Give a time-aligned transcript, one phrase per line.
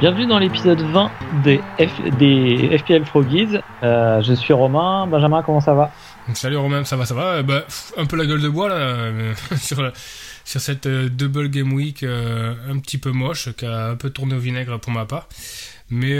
[0.00, 1.10] Bienvenue dans l'épisode 20
[1.44, 1.60] des,
[2.18, 3.58] des FPL Froggies.
[3.82, 5.06] Euh, je suis Romain.
[5.06, 5.92] Benjamin, comment ça va?
[6.32, 7.42] Salut Romain, ça va, ça va.
[7.42, 7.66] Bah,
[7.98, 9.92] un peu la gueule de bois là, euh, sur,
[10.46, 14.36] sur cette euh, double game week un petit peu moche, qui a un peu tourné
[14.36, 15.28] au vinaigre pour ma part.
[15.90, 16.16] Mais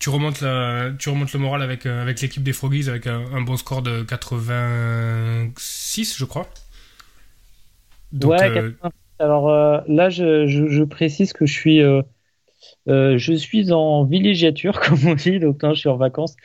[0.00, 3.56] tu remontes, la, tu remontes le moral avec, avec l'équipe des Froggies avec un, bon
[3.56, 6.48] score de 86, je crois.
[8.24, 8.90] ouais, 86.
[9.20, 9.52] Alors
[9.86, 11.80] là, je, je, je, précise que je suis
[12.88, 16.36] euh, je suis en villégiature, comme on dit, donc je suis en vacances.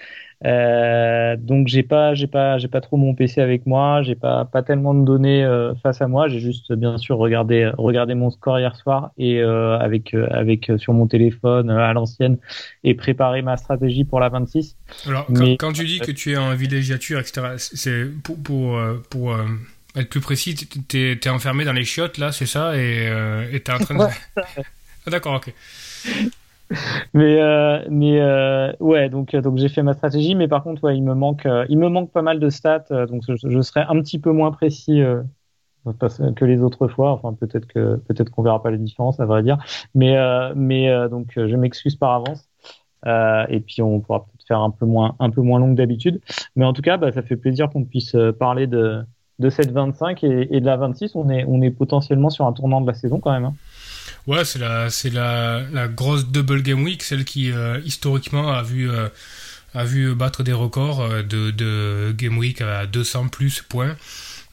[0.45, 4.45] Euh, donc j'ai pas, j'ai pas, j'ai pas trop mon PC avec moi, j'ai pas,
[4.45, 6.29] pas tellement de données euh, face à moi.
[6.29, 11.07] J'ai juste bien sûr regardé, regardé mon score hier soir et avec, avec sur mon
[11.07, 12.37] téléphone à l'ancienne
[12.85, 14.77] et préparé ma stratégie pour la 26.
[15.07, 19.35] Alors quand, quand tu dis que tu es en villégiature, etc., c'est pour, pour, pour
[19.97, 20.55] être plus précis,
[20.87, 24.03] t'es es enfermé dans les chiottes là, c'est ça, et t'es en train de.
[25.07, 25.53] Ah, d'accord, ok
[27.13, 30.95] mais euh, mais euh, ouais donc donc j'ai fait ma stratégie mais par contre ouais
[30.95, 33.99] il me manque euh, il me manque pas mal de stats donc je, serai un
[34.01, 35.01] petit peu moins précis
[36.35, 39.41] que les autres fois enfin peut-être que peut-être qu'on verra pas les différences à vrai
[39.41, 39.57] dire.
[39.95, 40.15] Mais
[40.55, 42.47] mais donc je m'excuse par avance.
[43.49, 46.21] Et puis on pourra peut-être faire un peu moins un peu moins long que d'habitude.
[46.55, 49.01] Mais en tout cas bah, ça fait plaisir qu'on puisse parler de
[49.39, 52.51] de cette 25 et, et, de la 26 on est on est potentiellement sur un
[52.51, 53.53] tournant de la saison quand même hein.
[54.27, 58.61] Ouais, c'est la, c'est la, la, grosse double game week, celle qui euh, historiquement a
[58.61, 59.07] vu, euh,
[59.73, 63.97] a vu battre des records euh, de, de game week à 200 plus points.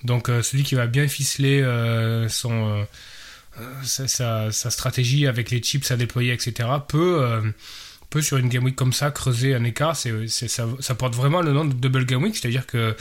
[0.05, 1.65] Donc celui qui va bien ficeler
[2.29, 2.87] son,
[3.83, 7.43] sa, sa, stratégie avec les chips à déployer, etc., peut,
[8.09, 9.97] peut sur une game week comme ça creuser un écart.
[9.97, 12.95] C'est, ça porte vraiment le nom de double game week, c'est-à-dire que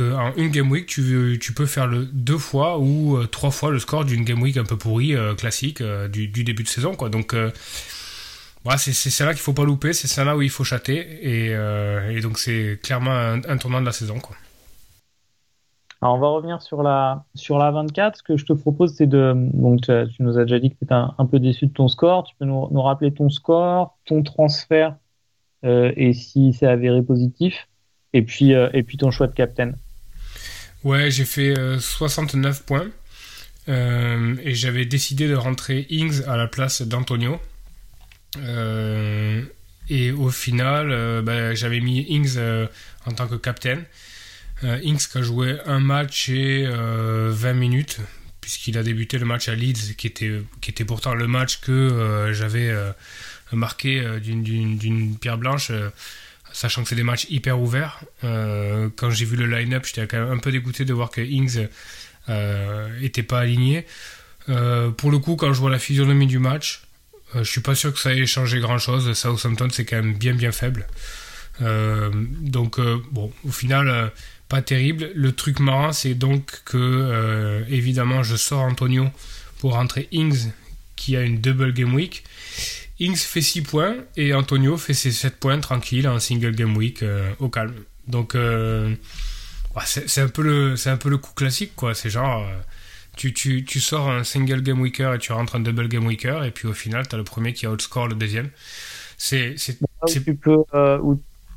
[0.00, 4.04] en une game week, tu, peux faire deux fois ou euh, trois fois le score
[4.04, 6.92] d'une game week un peu pourrie, euh, classique, euh, du, début de saison.
[6.92, 7.34] Donc,
[8.76, 11.06] c'est celle-là qu'il faut pas louper, c'est celle-là où il faut chater.
[11.22, 14.16] Et, donc, c'est clairement un, tournant de la saison.
[16.02, 18.18] Alors, on va revenir sur la, sur la 24.
[18.18, 19.34] Ce que je te propose, c'est de.
[19.54, 22.24] Donc, tu, nous as déjà dit que tu étais un, peu déçu de ton score.
[22.24, 24.96] Tu peux nous, nous rappeler ton score, ton transfert
[25.62, 27.68] et si c'est avéré positif.
[28.12, 29.72] Et puis, et puis ton choix de captain.
[30.86, 32.88] Ouais, j'ai fait 69 euh, points.
[33.68, 37.40] Euh, et j'avais décidé de rentrer Ings à la place d'Antonio.
[38.38, 39.42] Euh,
[39.88, 42.38] et au final, bah, j'avais mis Ings
[43.04, 43.82] en tant que captain.
[44.62, 47.98] Ings qui a joué un match et 20 minutes,
[48.40, 52.30] puisqu'il a débuté le match à Leeds, qui était, qui était pourtant le match que
[52.32, 52.72] j'avais
[53.50, 55.72] marqué d'une pierre blanche
[56.56, 58.00] sachant que c'est des matchs hyper ouverts.
[58.24, 61.20] Euh, quand j'ai vu le line-up, j'étais quand même un peu dégoûté de voir que
[61.20, 61.68] Ings
[62.30, 63.86] euh, était pas aligné.
[64.48, 66.82] Euh, pour le coup, quand je vois la physionomie du match,
[67.34, 69.12] je suis pas sûr que ça ait changé grand-chose.
[69.12, 70.86] Southampton, c'est quand même bien bien faible.
[71.60, 72.80] donc,
[73.10, 74.10] bon, au final,
[74.48, 75.10] pas terrible.
[75.14, 79.10] Le truc marrant, c'est donc que, évidemment, je sors Antonio
[79.58, 80.52] pour rentrer Ings,
[80.94, 82.24] qui a une double game week.
[82.98, 87.02] Ings fait 6 points et Antonio fait ses 7 points tranquille en single game week
[87.02, 87.74] euh, au calme.
[88.08, 88.94] Donc euh,
[89.84, 91.94] c'est un peu le c'est un peu le coup classique quoi.
[91.94, 92.54] C'est genre euh,
[93.16, 96.44] tu, tu, tu, sors un single game weeker et tu rentres un double game weeker
[96.44, 98.50] et puis au final tu as le premier qui outscore le deuxième.
[99.18, 100.64] C'est c'est tu peux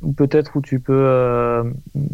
[0.02, 1.64] ou peut-être où tu peux euh,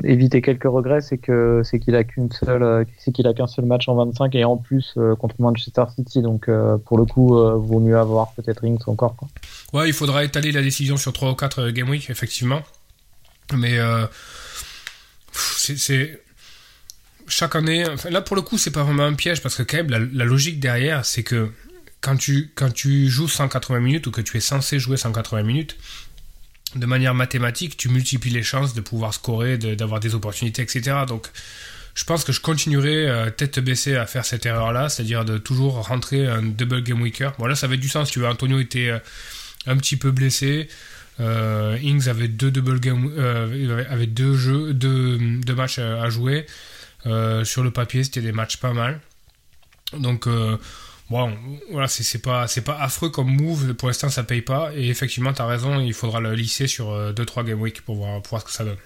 [0.03, 3.47] éviter quelques regrets, c'est que c'est qu'il a qu'une seule, euh, c'est qu'il a qu'un
[3.47, 6.21] seul match en 25 et en plus euh, contre Manchester City.
[6.21, 6.49] Donc
[6.85, 9.15] pour le coup, vaut mieux avoir peut-être Rings encore.
[9.15, 9.27] Quoi.
[9.73, 12.61] Ouais, il faudra étaler la décision sur 3 ou 4 game week effectivement.
[13.55, 13.77] Mais
[15.31, 16.23] c'est
[17.27, 17.85] chaque année.
[18.09, 20.25] Là pour le coup, c'est pas vraiment un piège parce que quand même la, la
[20.25, 21.51] logique derrière, c'est que
[22.01, 25.77] quand tu quand tu joues 180 minutes ou que tu es censé jouer 180 minutes
[26.73, 31.03] de manière mathématique, tu multiplies les chances de pouvoir scorer, d'avoir des opportunités, etc.
[31.07, 31.27] Donc,
[31.95, 35.87] je pense que je continuerai euh, tête baissée à faire cette erreur-là, c'est-à-dire de toujours
[35.87, 37.33] rentrer un double game weeker.
[37.39, 38.11] Bon, là, ça avait du sens.
[38.11, 38.99] Tu vois, Antonio était euh,
[39.65, 40.67] un petit peu blessé.
[41.21, 43.13] Euh, Ings avait deux double game,
[43.89, 45.17] avait deux jeux, deux
[45.55, 46.45] matchs à, jouer.
[47.05, 48.99] sur le papier, c'était des matchs pas mal.
[49.97, 50.27] Donc,
[51.09, 51.31] bon,
[51.71, 53.73] voilà, c'est pas, pas affreux comme move.
[53.73, 54.71] Pour l'instant, ça paye pas.
[54.75, 58.21] Et effectivement, tu as raison, il faudra le lisser sur 2-3 game week pour voir,
[58.21, 58.77] pour voir ce que ça donne.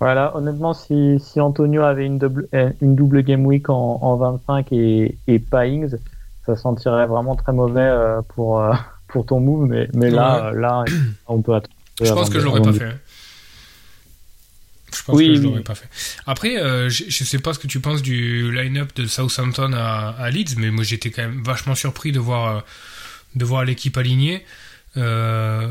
[0.00, 2.48] Voilà, honnêtement, si, si Antonio avait une double,
[2.80, 5.96] une double game week en, en 25 et, et pas Ings,
[6.46, 7.90] ça sentirait vraiment très mauvais
[8.28, 8.62] pour,
[9.08, 9.66] pour ton move.
[9.66, 10.84] Mais, mais là, là,
[11.26, 11.74] on peut attendre.
[12.00, 12.94] Je pense que je l'aurais pas fait.
[14.98, 15.88] Je pense que je l'aurais pas fait.
[16.26, 20.14] Après, euh, je, je, sais pas ce que tu penses du line-up de Southampton à,
[20.18, 22.60] à, Leeds, mais moi j'étais quand même vachement surpris de voir, euh,
[23.36, 24.44] de voir l'équipe alignée.
[24.96, 25.68] Euh,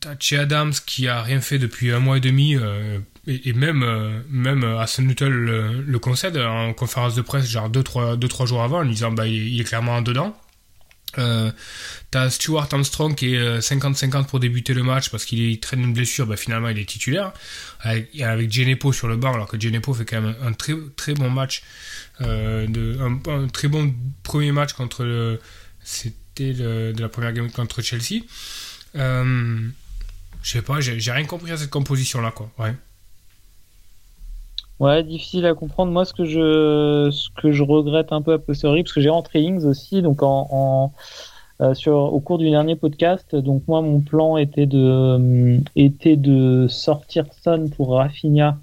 [0.00, 3.52] T'as Che Adams qui a rien fait depuis un mois et demi, euh, et, et,
[3.52, 7.82] même, euh, même Hassan Nuttall le, le, concède en conférence de presse, genre 2-3 deux,
[7.82, 10.36] trois, deux, trois jours avant, en disant bah, il, il est clairement en dedans.
[11.18, 11.50] Euh,
[12.10, 16.26] T'as Stuart Armstrong qui est 50-50 pour débuter le match parce qu'il traîne une blessure,
[16.26, 17.32] bah, finalement il est titulaire.
[17.80, 18.52] Avec, avec
[18.92, 21.62] sur le banc, alors que Genepo fait quand même un, très, très bon match,
[22.20, 22.66] euh,
[23.28, 25.40] un, très bon premier match contre le.
[25.82, 28.22] C'était de la première game contre Chelsea.
[28.96, 29.68] Euh,
[30.42, 32.50] je sais pas, j'ai rien compris à cette composition là, quoi.
[32.58, 32.74] Ouais.
[34.78, 35.90] Ouais, difficile à comprendre.
[35.92, 39.08] Moi, ce que je, ce que je regrette un peu à posteriori, parce que j'ai
[39.08, 40.92] rentré Ings aussi, donc en, en
[41.62, 43.34] euh, sur, au cours du dernier podcast.
[43.34, 48.58] Donc moi, mon plan était de, euh, était de sortir Son pour Rafinha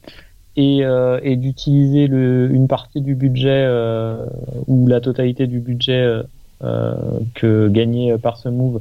[0.55, 4.25] et, euh, et d'utiliser une partie du budget euh,
[4.67, 6.21] ou la totalité du budget
[6.63, 6.93] euh,
[7.33, 8.79] que gagné par ce move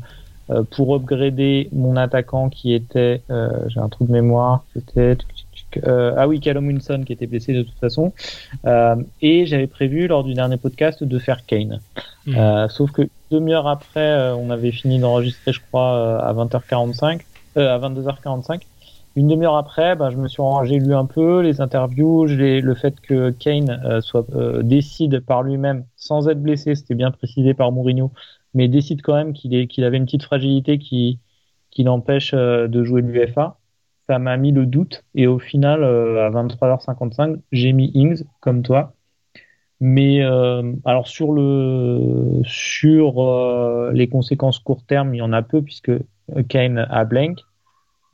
[0.72, 3.22] pour upgrader mon attaquant qui était,
[3.68, 5.16] j'ai un trou de mémoire, c'était
[5.86, 8.12] euh, ah oui, Callum Wilson qui était blessé de toute façon.
[8.66, 11.80] Euh, et j'avais prévu lors du dernier podcast de faire Kane.
[12.26, 12.36] Mmh.
[12.36, 17.20] Euh, sauf que demi-heure après, on avait fini d'enregistrer, je crois, à 20h45,
[17.56, 18.62] à 22h45.
[19.14, 22.98] Une demi-heure après, bah, je me suis j'ai lu un peu les interviews, le fait
[23.00, 24.26] que Kane soit
[24.62, 28.10] décide par lui-même, sans être blessé, c'était bien précisé par Mourinho,
[28.54, 31.18] mais décide quand même qu'il qu'il avait une petite fragilité qui,
[31.70, 33.58] qui l'empêche de jouer l'UFA
[34.08, 35.04] ça m'a mis le doute.
[35.14, 38.94] Et au final, euh, à 23h55, j'ai mis Ings comme toi.
[39.80, 45.42] Mais euh, alors sur le sur euh, les conséquences court terme, il y en a
[45.42, 45.90] peu puisque
[46.48, 47.40] Kane a blank.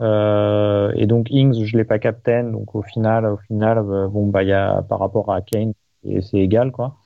[0.00, 2.44] Euh, et donc Ings, je l'ai pas captain.
[2.44, 5.72] Donc au final, au final, euh, bon bah il y a par rapport à Kane,
[6.04, 6.96] c'est égal quoi.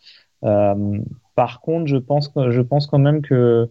[0.45, 0.99] Euh,
[1.35, 3.71] par contre, je pense je pense quand même que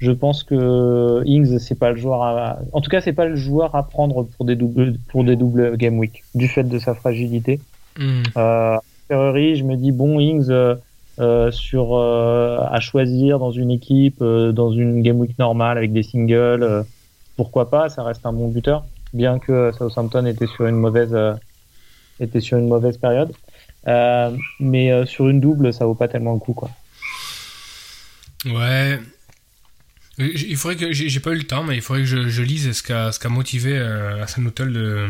[0.00, 2.58] je pense que Ings c'est pas le joueur à...
[2.72, 5.76] en tout cas c'est pas le joueur à prendre pour des doubles pour des doubles
[5.76, 7.60] game week du fait de sa fragilité.
[7.98, 8.22] Mm.
[8.36, 10.74] Euh, Ferrari, je me dis bon Ings euh,
[11.18, 15.92] euh, sur euh, à choisir dans une équipe euh, dans une game week normale avec
[15.92, 16.82] des singles euh,
[17.36, 21.14] pourquoi pas ça reste un bon buteur bien que Southampton était sur une mauvaise
[22.20, 23.32] était sur une mauvaise période
[24.60, 26.70] mais sur une double ça vaut pas tellement le coup quoi.
[28.46, 28.98] Ouais,
[30.20, 32.82] il faudrait que j'ai pas eu le temps, mais il faudrait que je, lise ce
[32.82, 35.08] qu'a qu'a motivé euh, Hassan Hotel de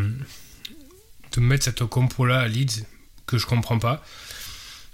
[1.32, 2.84] de mettre cette compo là à Leeds
[3.26, 4.04] que je comprends pas.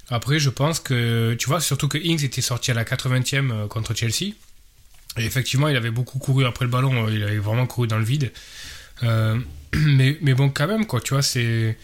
[0.08, 3.66] Après, je pense que tu vois surtout que Ings était sorti à la 80e euh,
[3.66, 4.34] contre Chelsea.
[5.18, 7.98] Et effectivement, il avait beaucoup couru après le ballon, euh, il avait vraiment couru dans
[7.98, 8.32] le vide.
[9.02, 9.38] Euh,
[9.74, 11.76] mais, mais bon, quand même, quoi, tu vois, c'est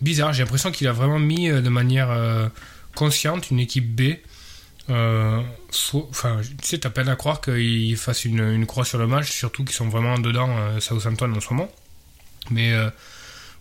[0.00, 0.32] bizarre.
[0.32, 2.50] J'ai l'impression qu'il a vraiment mis de manière
[2.94, 4.16] consciente une équipe B
[4.88, 5.42] euh,
[5.72, 5.98] tu
[6.62, 9.74] sais, t'as peine à croire qu'ils fassent une, une, croix sur le match, surtout qu'ils
[9.74, 11.70] sont vraiment dedans, euh, Southampton en ce moment.
[12.50, 12.88] Mais euh,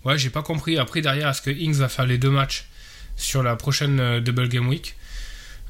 [0.03, 0.77] ouais, j'ai pas compris.
[0.77, 2.67] Après, derrière, est-ce que Ings va faire les deux matchs
[3.15, 4.95] sur la prochaine euh, Double Game Week?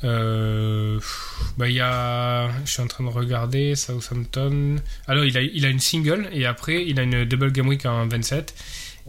[0.03, 4.75] Bah, il y a, je suis en train de regarder Southampton.
[5.07, 7.83] Alors, il a, il a une single et après, il a une Double Game Week
[7.87, 8.53] en 27.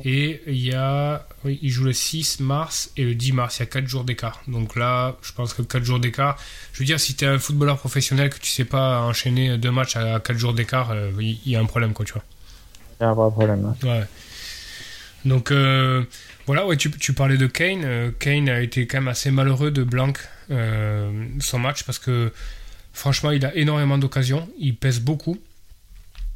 [0.05, 1.26] Et il y a.
[1.45, 3.57] Oui, il joue le 6 mars et le 10 mars.
[3.57, 4.43] Il y a 4 jours d'écart.
[4.47, 6.38] Donc là, je pense que 4 jours d'écart.
[6.73, 9.71] Je veux dire, si tu es un footballeur professionnel que tu sais pas enchaîner deux
[9.71, 12.25] matchs à 4 jours d'écart, euh, il y a un problème, quoi, tu vois.
[13.00, 13.75] Il y a un problème.
[13.83, 14.05] Ouais.
[15.26, 16.05] Donc euh,
[16.47, 17.83] voilà, ouais, tu, tu, parlais de Kane.
[17.85, 20.12] Euh, Kane a été quand même assez malheureux de Blanc
[20.50, 22.33] euh, son match parce que
[22.93, 24.49] franchement, il a énormément d'occasions.
[24.59, 25.38] Il pèse beaucoup.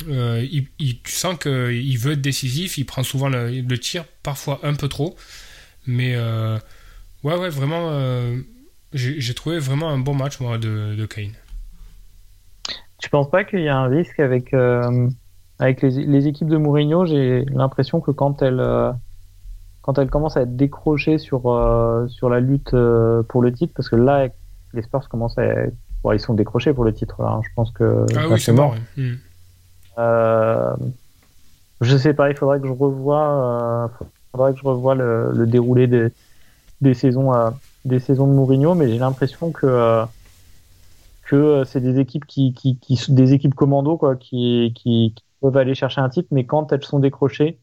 [0.08, 4.04] Euh, il, il, tu sens qu'il veut être décisif, il prend souvent le, le, tir,
[4.22, 5.16] parfois un peu trop.
[5.86, 6.58] Mais euh,
[7.24, 8.36] ouais, ouais, vraiment, euh,
[8.92, 11.32] j'ai trouvé vraiment un bon match, moi, de, de Kane.
[12.98, 14.52] Tu penses pas qu'il y a un risque avec,
[15.58, 17.06] avec les, les, équipes de Mourinho?
[17.06, 18.62] J'ai l'impression que quand elles,
[19.80, 21.42] quand elles commencent à être décrochées sur,
[22.08, 22.76] sur la lutte
[23.28, 24.28] pour le titre, parce que là,
[24.74, 25.46] les Spurs commencent à.
[26.02, 27.30] Bon, ils sont décrochés pour le titre, là.
[27.30, 27.40] Hein.
[27.42, 28.06] Je pense que.
[28.16, 28.74] Ah oui, c'est mort.
[28.96, 29.14] Mmh.
[29.98, 30.74] Euh,
[31.80, 35.46] je sais pas, il faudrait que je revoie, euh, faudrait que je revoie le, le
[35.46, 36.08] déroulé des,
[36.80, 37.32] des saisons,
[37.84, 40.04] des saisons de Mourinho, mais j'ai l'impression que
[41.24, 45.74] que c'est des équipes qui, qui, qui, des équipes commando quoi, qui, qui, peuvent aller
[45.74, 47.58] chercher un type, mais quand elles sont décrochées,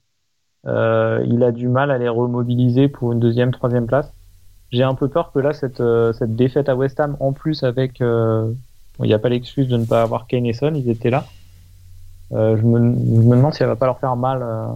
[0.65, 4.11] euh, il a du mal à les remobiliser pour une deuxième, troisième place.
[4.71, 7.99] J'ai un peu peur que là, cette, cette défaite à West Ham, en plus avec,
[7.99, 8.55] il
[8.99, 11.25] n'y a pas l'excuse de ne pas avoir Kane et Son, ils étaient là.
[12.33, 14.41] Euh, je, me, demande si elle va pas leur faire mal.
[14.41, 14.67] Euh,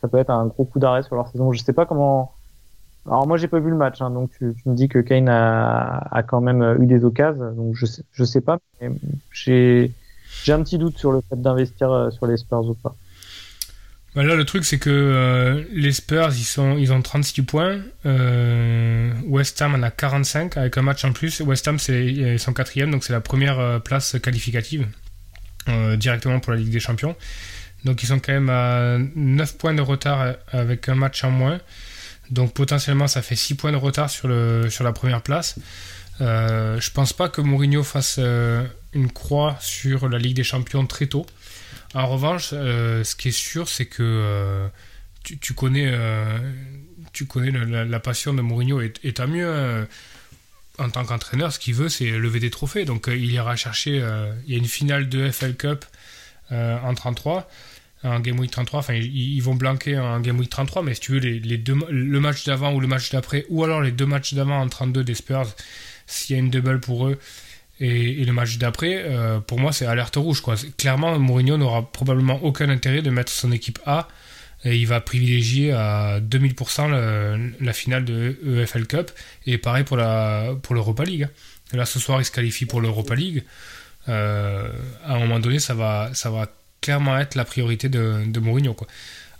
[0.00, 1.52] ça peut être un gros coup d'arrêt sur leur saison.
[1.52, 2.32] Je sais pas comment.
[3.06, 6.22] Alors moi j'ai pas vu le match, hein, donc tu, me dis que Kane a,
[6.26, 8.58] quand même eu des occasions, donc je sais, sais pas.
[10.44, 12.94] J'ai un petit doute sur le fait d'investir euh, sur les Spurs ou pas.
[14.14, 17.78] Bah là, le truc, c'est que euh, les Spurs, ils, sont, ils ont 36 points.
[18.06, 21.40] Euh, West Ham en a 45 avec un match en plus.
[21.40, 24.86] West Ham, c'est son quatrième, donc c'est la première place qualificative.
[25.68, 27.14] Euh, directement pour la Ligue des Champions.
[27.84, 31.60] Donc ils sont quand même à 9 points de retard avec un match en moins.
[32.30, 35.56] Donc potentiellement ça fait 6 points de retard sur, la première place.
[36.20, 40.86] Euh, je pense pas que Mourinho fasse euh, une croix sur la Ligue des Champions
[40.86, 41.26] très tôt.
[41.94, 44.68] En revanche, ce qui est sûr, c'est que
[45.22, 49.48] tu, connais, la, passion de Mourinho et, et mieux.
[49.48, 49.86] Hein
[50.78, 52.84] en tant qu'entraîneur, ce qu'il veut, c'est lever des trophées.
[52.84, 54.00] Donc, euh, il ira chercher.
[54.00, 55.84] Euh, il y a une finale de FL Cup
[56.52, 57.48] euh, en 33,
[58.04, 58.80] en Game Week 33.
[58.80, 62.20] Enfin, ils, vont blanquer en Game Week 33, mais si tu veux, les, deux, le
[62.20, 65.14] match d'avant ou le match d'après, ou alors les deux matchs d'avant en 32 des
[65.14, 65.48] Spurs,
[66.06, 67.18] s'il y a une double pour eux,
[67.80, 69.04] et, le match d'après,
[69.46, 70.42] pour moi, c'est alerte rouge.
[70.76, 74.08] Clairement, Mourinho n'aura probablement aucun intérêt de mettre son équipe A
[74.64, 79.10] et il va privilégier à 2000% la, finale de EFL Cup.
[79.46, 81.28] Et pareil pour la pour l'Europa League.
[81.72, 83.44] Là, ce soir, il se qualifie pour l'Europa League.
[84.08, 84.68] Euh,
[85.04, 86.50] à un moment donné, ça va, ça va
[86.80, 88.74] clairement être la priorité de, de Mourinho.
[88.74, 88.86] Quoi.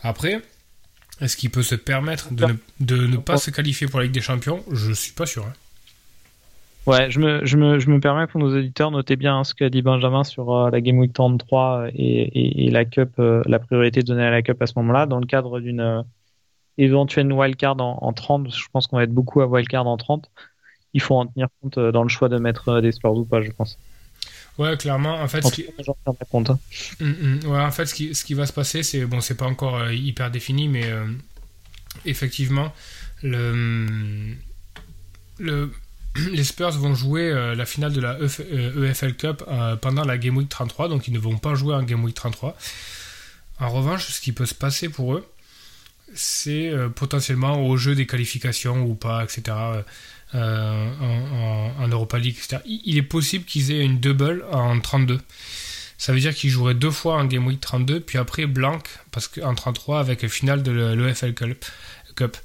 [0.02, 0.40] Après,
[1.20, 4.14] est-ce qu'il peut se permettre de ne, de ne, pas se qualifier pour la Ligue
[4.14, 4.62] des Champions?
[4.70, 5.46] Je ne suis pas sûr.
[5.46, 5.52] Hein.
[6.86, 9.68] Ouais, je me, je, me, je me permets pour nos auditeurs, notez bien ce qu'a
[9.68, 14.02] dit Benjamin sur euh, la Game Week 33 et, et, la Cup, euh, la priorité
[14.02, 16.02] donnée à la Cup à ce moment-là, dans le cadre d'une euh,
[16.78, 20.30] éventuelle wildcard en, en 30, je pense qu'on va être beaucoup à wildcard en 30,
[20.94, 23.50] il faut en tenir compte dans le choix de mettre des Spurs ou pas, je
[23.50, 23.78] pense.
[24.56, 25.66] Ouais, clairement, en fait, ce qui...
[26.30, 26.50] compte.
[26.50, 26.58] Hein.
[27.00, 27.40] Mm, mm.
[27.48, 29.90] ouais, en fait, ce qui, ce qui va se passer, c'est bon, c'est pas encore
[29.92, 30.84] hyper défini, mais
[32.06, 32.72] effectivement,
[33.22, 34.34] le,
[35.38, 35.70] le
[36.30, 40.18] les Spurs vont jouer euh, la finale de la EFL e Cup euh, pendant la
[40.18, 42.56] Game Week 33, donc ils ne vont pas jouer en Game Week 33.
[43.60, 45.26] En revanche, ce qui peut se passer pour eux,
[46.14, 49.56] c'est euh, potentiellement au jeu des qualifications ou pas, etc.
[50.34, 52.62] En, Europa League, etc.
[52.66, 55.18] Il est possible qu'ils aient une double en 32.
[55.96, 58.78] Ça veut dire qu'ils joueraient deux fois en Game Week 32, puis après blanc,
[59.10, 61.32] parce qu'en 33 avec la finale de l'EFL
[62.14, 62.36] Cup.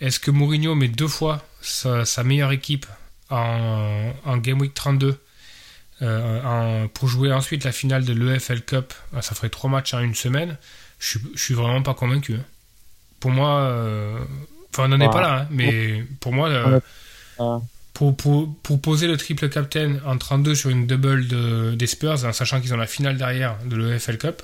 [0.00, 2.86] Est-ce que Mourinho met deux fois sa meilleure équipe
[3.30, 5.18] en, Game Week 32
[6.02, 10.00] euh, pour jouer ensuite la finale de l'EFL Cup, ah, ça ferait trois matchs en
[10.00, 10.56] une semaine,
[10.98, 12.34] je, suis vraiment pas convaincu.
[12.34, 12.44] Hein.
[13.20, 14.18] Pour moi, euh,
[14.70, 16.80] enfin on n'en est pas là, hein, mais pour moi, euh,
[17.94, 22.24] pour, pour, pour, poser le triple captain en 32 sur une double de, des Spurs,
[22.24, 24.42] en sachant qu'ils ont la finale derrière de l'EFL Cup,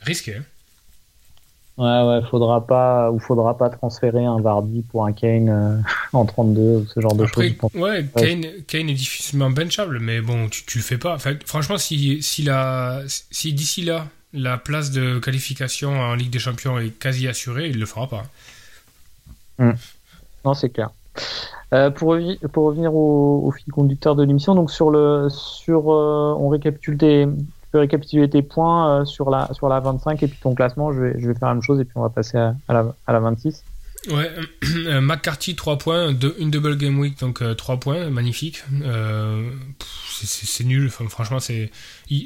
[0.00, 0.36] risqué.
[0.36, 0.44] Hein.
[1.80, 5.76] Ouais, ouais, faudra pas, ou faudra pas transférer un Vardy pour un Kane euh,
[6.12, 7.54] en 32 ou ce genre de choses.
[7.74, 11.16] Ouais, Kane, Kane, est difficilement benchable, mais bon, tu, tu le fais pas.
[11.46, 16.78] franchement, si, si, la, si d'ici là, la place de qualification en Ligue des Champions
[16.78, 18.24] est quasi assurée, il le fera pas.
[19.58, 19.72] Hmm.
[20.44, 20.90] Non, c'est clair.
[21.72, 22.14] Euh, pour,
[22.52, 26.98] pour, revenir au, au, fil conducteur de l'émission, donc sur le, sur, euh, on récapitule
[26.98, 27.26] des,
[27.70, 30.92] peux récapituler tes points euh, sur, la, sur la 25 et puis ton classement.
[30.92, 32.94] Je vais, je vais faire la même chose et puis on va passer à, la,
[33.06, 33.64] à la 26.
[34.08, 34.30] Ouais,
[34.86, 38.62] euh, McCarthy 3 points, une double game week donc 3 euh, points, magnifique.
[40.22, 41.70] c'est nul, franchement c'est.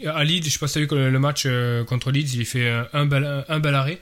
[0.07, 1.49] À Leeds, je sais pas si tu as vu que le, match
[1.89, 3.99] contre Leeds, il fait un bel, un bel arrêt.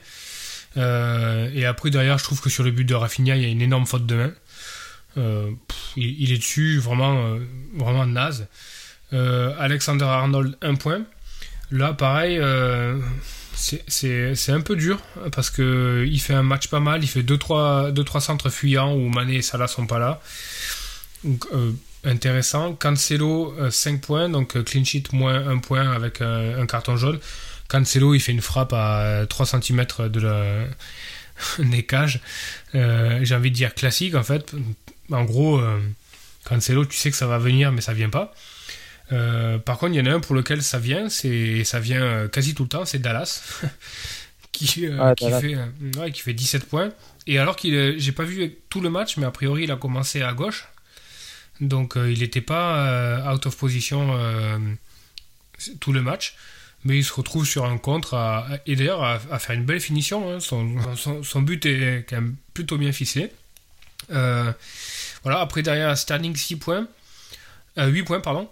[0.77, 3.61] et après derrière, je trouve que sur le but de Rafinha, il y a une
[3.61, 4.31] énorme faute de main.
[5.97, 7.37] il, est dessus, vraiment,
[7.75, 8.47] vraiment naze.
[9.11, 11.05] Alexander Arnold 1 point.
[11.73, 12.99] Là, pareil, euh,
[13.55, 15.01] c'est un peu dur
[15.31, 17.03] parce que il fait un match pas mal.
[17.03, 20.21] Il fait 2-3 deux, trois, centres fuyants où Mané et Salah sont pas là.
[21.23, 21.71] Donc, euh,
[22.03, 22.73] intéressant.
[22.73, 27.19] Cancelo, 5 euh, points, donc clean sheet moins 1 point avec un, carton jaune.
[27.69, 30.67] Cancelo, il fait une frappe à 3 cm de la
[31.57, 32.19] des cages.
[32.75, 34.53] J'ai envie de dire classique en fait.
[35.11, 35.59] En gros,
[36.43, 38.31] Cancelo, tu sais que ça va venir, mais ça vient pas.
[39.13, 42.01] Euh, par contre, il y en a un pour lequel ça vient, c'est ça vient
[42.01, 43.61] euh, quasi tout le temps, c'est Dallas,
[44.51, 45.57] qui, ah, qui, fait,
[45.97, 46.89] ouais, qui fait 17 points.
[47.27, 50.21] Et alors qu'il j'ai pas vu tout le match, mais a priori il a commencé
[50.21, 50.67] à gauche.
[51.61, 54.17] Donc il n'était pas out of position
[55.79, 56.35] tout le match
[56.85, 60.29] mais il se retrouve sur un contre à, et d'ailleurs à, faire une belle finition.
[60.31, 60.39] Hein.
[60.39, 63.31] Son, son, but est quand même plutôt bien ficelé.
[64.11, 64.51] Euh,
[65.23, 66.87] voilà, après derrière Sterling 6 points,
[67.77, 68.49] 8 euh, points pardon.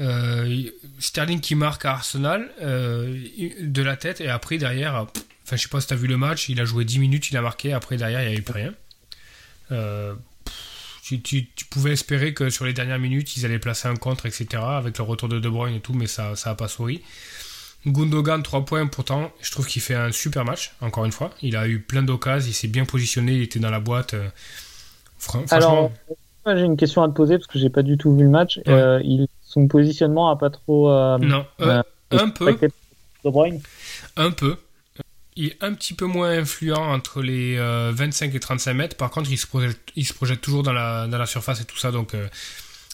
[0.00, 5.06] Euh, Sterling qui marque à Arsenal de la tête et après derrière,
[5.44, 7.30] enfin je sais pas si tu as vu le match, il a joué 10 minutes,
[7.30, 8.74] il a marqué, après derrière il n'y avait plus rien.
[11.02, 14.62] Tu, tu, pouvais espérer que sur les dernières minutes ils allaient placer un contre, etc.
[14.62, 17.02] avec le retour de De Bruyne et tout, mais ça n'a pas souri.
[17.86, 21.30] Gundogan 3 points pourtant, je trouve qu'il fait un super match, encore une fois.
[21.42, 24.14] Il a eu plein d'occasions, il s'est bien positionné, il était dans la boîte.
[24.14, 24.28] Euh,
[25.50, 25.92] Alors,
[26.46, 28.60] j'ai une question à te poser parce que j'ai pas du tout vu le match.
[28.68, 29.00] Euh,
[29.48, 30.90] son positionnement a pas trop.
[30.90, 31.44] Euh, non,
[32.10, 32.56] un peu.
[34.16, 34.56] Un peu.
[35.36, 38.96] Il est un petit peu moins influent entre les 25 et 35 mètres.
[38.96, 41.64] Par contre, il se projette, il se projette toujours dans la, dans la surface et
[41.64, 41.92] tout ça.
[41.92, 42.14] Donc,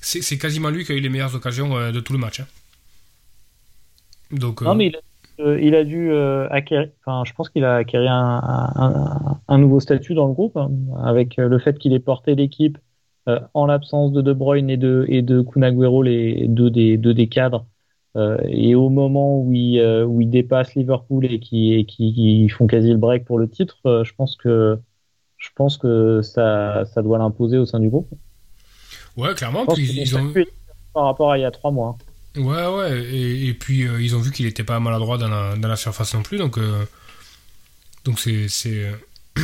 [0.00, 2.40] c'est quasiment lui qui a eu les meilleures occasions de tout le match.
[2.40, 2.46] Hein.
[4.30, 4.92] Donc, non, euh, mais
[5.61, 10.14] il a, dû euh, acquérir, enfin, je pense qu'il a acquéri un, un, nouveau statut
[10.14, 10.70] dans le groupe, hein,
[11.04, 12.78] avec euh, le fait qu'il ait porté l'équipe
[13.26, 17.28] en l'absence de De Bruyne et de, et de Kunagüero, les deux des, deux des
[17.28, 17.66] cadres.
[18.49, 22.99] et au moment où il, où il dépasse Liverpool et qui, qui, font quasi le
[22.99, 24.78] break pour le titre, je pense que,
[25.38, 28.09] je pense que ça, ça doit l'imposer au sein du groupe.
[29.16, 29.64] Ouais, clairement.
[29.76, 30.33] ils ont...
[30.93, 31.97] Par rapport à il y a trois mois.
[32.37, 35.69] Ouais, ouais, et, puis euh, ils ont vu qu'il n'était pas maladroit dans la, dans
[35.69, 36.85] la, surface non plus, donc euh,
[38.04, 38.49] donc c'est.
[38.49, 38.90] c'est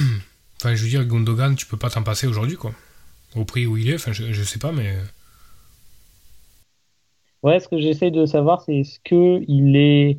[0.60, 2.72] enfin, je veux dire, Gondogan, tu peux pas t'en passer aujourd'hui, quoi.
[3.36, 4.94] Au prix où il est, enfin, je, je sais pas, mais.
[7.42, 10.18] Ouais, ce que j'essaie de savoir, c'est est-ce que il est.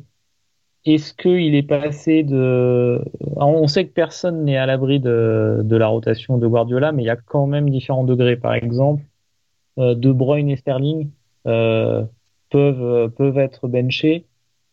[0.84, 3.00] Est-ce qu'il est passé de.
[3.36, 7.06] on sait que personne n'est à l'abri de, de, la rotation de Guardiola, mais il
[7.06, 8.36] y a quand même différents degrés.
[8.36, 9.04] Par exemple,
[9.78, 11.10] euh, De Bruyne et Sterling.
[11.46, 12.04] Euh,
[12.52, 14.26] peuvent, euh, peuvent être benchés,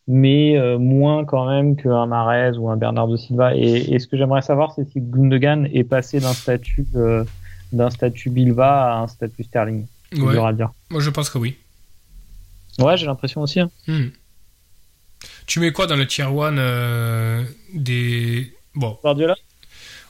[0.08, 3.56] mais euh, moins quand même qu'un Marez ou un Bernardo Silva.
[3.56, 7.24] Et, ce que j'aimerais savoir, c'est si Gundogan est passé d'un statut euh,
[7.72, 9.86] d'un statut Bilva à un statut Sterling.
[10.18, 10.54] Ouais.
[10.54, 10.72] dire.
[10.90, 11.58] Moi, je pense que oui.
[12.80, 13.60] Ouais, j'ai l'impression aussi.
[13.60, 13.70] Hein.
[13.88, 14.08] Hmm.
[15.46, 18.54] Tu mets quoi dans le tier 1 des.
[18.76, 18.98] Bon.
[19.02, 19.36] Guardiola?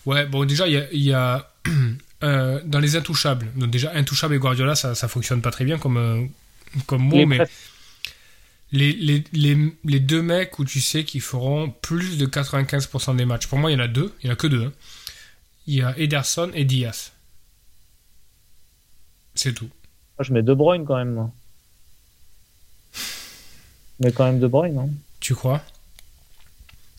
[0.06, 1.52] Ouais, bon, déjà, il y a.
[2.22, 6.30] dans les intouchables, donc déjà intouchable et Guardiola, ça, ça fonctionne pas très bien comme,
[6.86, 7.40] comme mot, mais
[8.72, 13.26] les, les, les, les, deux mecs où tu sais qu'ils feront plus de 95% des
[13.26, 13.48] matchs.
[13.48, 14.14] Pour moi, il y en a deux.
[14.22, 14.66] Il n'y en a que deux.
[14.66, 14.74] Hein.
[15.68, 17.12] Il y a Ederson et Diaz.
[19.40, 19.70] C'est tout.
[20.20, 21.32] je mets De Bruyne quand même, moi.
[24.02, 24.90] Mets quand même De Bruyne, non
[25.22, 25.62] Tu crois?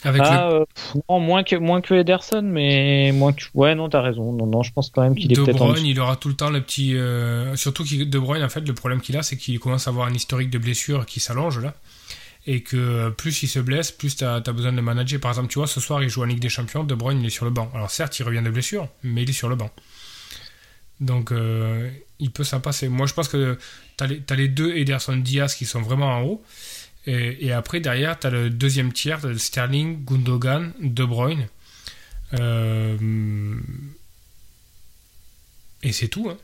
[0.05, 0.65] Avec ah, euh,
[1.11, 4.33] moins que moins que Ederson, mais moins que ouais non t'as raison.
[4.33, 5.49] Non non je pense quand même qu'il est peut-être.
[5.49, 8.49] De Bruyne il aura tout le temps le petit euh, surtout que De Bruyne en
[8.49, 11.21] fait le problème qu'il a c'est qu'il commence à avoir un historique de blessures qui
[11.21, 11.75] s'allonge là.
[12.47, 15.21] Et que plus il se blesse plus t'as as besoin de manager.
[15.21, 17.27] Par exemple tu vois ce soir il joue en Ligue des Champions De Bruyne il
[17.27, 17.71] est sur le banc.
[17.75, 19.69] Alors certes il revient de blessure mais il est sur le banc.
[21.01, 23.59] Donc euh, il peut s'en passer moi je pense que
[24.07, 26.43] les, as les deux Ederson Diaz qui sont vraiment en haut
[27.07, 31.47] et, après, derrière, tu as le deuxième tiers, de Sterling, Gundogan, De Bruyne.
[32.39, 33.59] Euh,
[35.83, 36.29] et c'est tout.
[36.29, 36.37] Hein.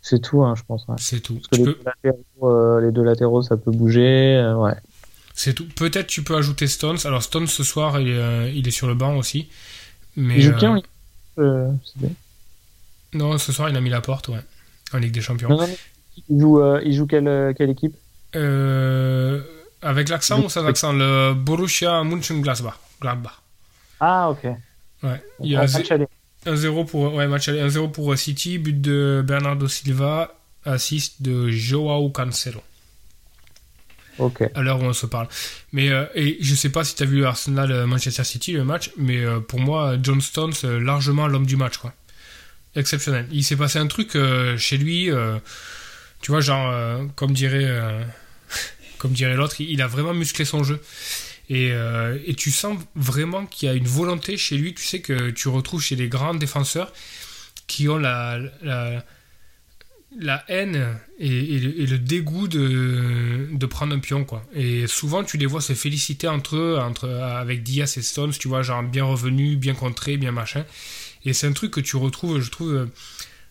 [0.00, 0.86] C'est tout, hein, je pense.
[0.98, 1.40] C'est tout.
[2.42, 4.36] Euh, les, deux latéraux, ça peut bouger.
[4.36, 4.74] Euh, ouais.
[5.34, 5.66] C'est tout.
[5.76, 6.98] Peut-être tu peux ajouter Stones.
[7.04, 9.48] Alors Stones ce soir, il est, il est sur le banc aussi.
[10.16, 10.80] Mais, il joue bien,
[13.12, 14.40] Non, ce soir, il a mis la porte, ouais.
[14.92, 15.58] En Ligue des Champions.
[16.28, 17.96] il joue, il joue quelle, quelle équipe?
[18.34, 19.40] Euh,
[19.80, 20.92] avec l'accent ou sans accent?
[20.92, 22.78] Le Borussia Mönchengladbach.
[24.00, 24.44] Ah, ok.
[25.02, 25.22] Ouais.
[25.40, 31.22] Il y a 1-0 pour, ouais, match 1-0 pour City, but de Bernardo Silva, assist
[31.22, 32.60] de Joao Cancelo.
[34.18, 34.42] Ok.
[34.54, 35.28] À l'heure où on se parle.
[35.72, 38.64] Mais euh, et je sais pas si tu as vu Arsenal euh, Manchester City le
[38.64, 41.94] match, mais euh, pour moi John Stones largement l'homme du match quoi.
[42.74, 43.26] Exceptionnel.
[43.32, 44.16] Il s'est passé un truc
[44.56, 45.10] chez lui,
[46.20, 47.68] tu vois genre comme dirait
[49.04, 50.80] dirait l'autre, il a vraiment musclé son jeu.
[51.50, 55.30] Euh, et, tu sens vraiment qu'il y a une volonté chez lui, tu sais, que
[55.30, 56.92] tu retrouves chez les grands défenseurs
[57.66, 64.24] qui ont la, la, haine et, le, dégoût de, de, prendre un pion.
[64.24, 64.44] Quoi.
[64.54, 68.48] Et souvent, tu les vois se féliciter entre eux, entre, avec Diaz et Stones, tu
[68.48, 70.64] vois, genre bien revenu, bien contré, bien machin.
[71.24, 72.88] Et c'est un truc que tu retrouves, je trouve,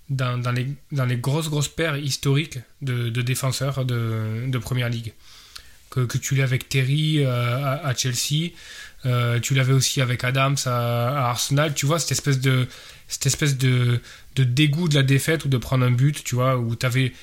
[0.10, 4.90] dans, dans, les, dans les grosses, grosses paires historiques de, de défenseurs de, de Première
[4.90, 5.14] Ligue.
[5.90, 8.52] que, que tu l'as avec Terry à, à, Chelsea.
[9.42, 11.74] tu l'avais aussi avec Adams à, à, Arsenal.
[11.74, 12.68] Tu vois, cette espèce de,
[13.08, 14.02] cette espèce de,
[14.36, 17.14] de dégoût de la défaite ou de prendre un but, tu vois, où tu avais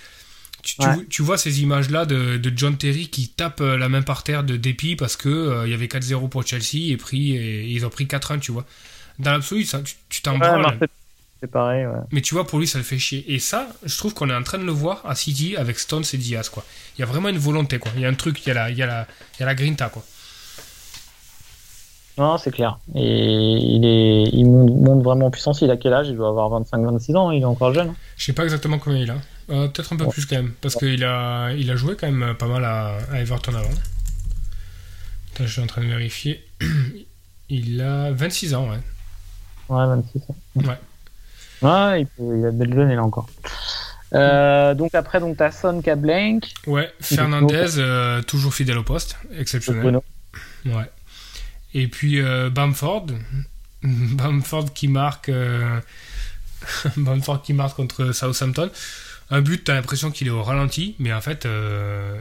[1.08, 4.56] tu, vois ces images-là de, John Terry qui tape euh, la main par terre de
[4.56, 7.90] dépit parce que euh, il y avait 4-0 pour Chelsea et, pris, et, ils ont
[7.90, 8.66] pris 4-1, tu vois.
[9.18, 9.66] Dans l'absolu,
[10.08, 10.78] tu t'en ouais,
[11.40, 11.98] C'est pareil, ouais.
[12.12, 13.24] Mais tu vois, pour lui, ça le fait chier.
[13.32, 16.04] Et ça, je trouve qu'on est en train de le voir à City avec Stones
[16.12, 16.64] et Diaz, quoi.
[16.96, 17.90] Il y a vraiment une volonté, quoi.
[17.96, 19.42] Il y a un truc, il y a la, il y a la, il y
[19.42, 20.04] a la grinta, quoi.
[22.18, 22.78] Non, c'est clair.
[22.96, 25.60] Et il, est, il monte vraiment en puissance.
[25.62, 26.08] Il a quel âge?
[26.08, 27.30] Il doit avoir 25-26 ans.
[27.30, 27.94] Il est encore jeune.
[28.16, 29.16] Je sais pas exactement combien il a.
[29.50, 32.34] Euh, peut-être un peu plus quand même, parce qu'il a, il a joué quand même
[32.34, 33.70] pas mal à, Everton avant.
[35.40, 36.44] je suis en train de vérifier.
[37.48, 38.80] il a 26 ans, ouais.
[39.68, 40.36] Ouais, 26 ans.
[40.56, 40.78] Ouais.
[41.60, 43.28] Ouais, il, a de belles années là encore.
[44.14, 46.44] Euh, donc après, donc t'as Son Blank.
[46.66, 50.00] Ouais, Fernandez, euh, toujours fidèle au poste, exceptionnel.
[50.64, 50.90] Ouais.
[51.74, 53.06] Et puis Bamford,
[53.82, 55.30] Bamford qui marque,
[56.96, 58.70] Bamford qui marque contre Southampton
[59.30, 62.18] un but, t'as l'impression qu'il est au ralenti, mais en fait, euh,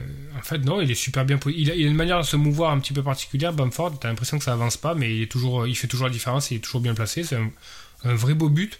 [0.62, 1.40] non, il est super bien.
[1.46, 3.98] Il a, il a, une manière de se mouvoir un petit peu particulière, Bamford.
[3.98, 6.50] T'as l'impression que ça avance pas, mais il fait toujours la différence.
[6.50, 7.22] Il est toujours bien placé.
[7.24, 8.78] C'est un, vrai beau but.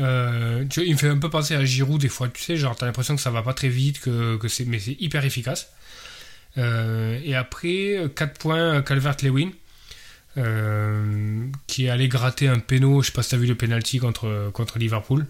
[0.00, 2.28] Euh, tu vois, il me fait un peu penser à Giroud des fois.
[2.28, 4.96] Tu sais, genre t'as l'impression que ça va pas très vite, que, c'est, mais c'est
[5.00, 5.70] hyper efficace.
[6.56, 9.52] Euh, et après, 4 points Calvert-Lewin.
[11.68, 14.78] qui est allé gratter un péno, je sais pas si t'as vu le penalty contre
[14.78, 15.26] Liverpool,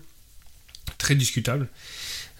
[0.98, 1.68] très discutable.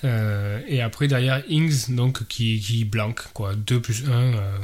[0.04, 3.54] Euh, et après, derrière, Ings, donc, qui, qui blanque, quoi.
[3.54, 4.58] 2 plus 1, euh,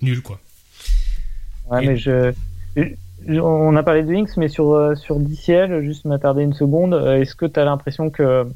[0.00, 0.38] nul, quoi.
[1.70, 2.32] Ouais, mais je,
[3.40, 7.34] On a parlé de Ings, mais sur, euh, sur DCL, juste m'attarder une seconde, est-ce
[7.34, 8.46] que tu as l'impression que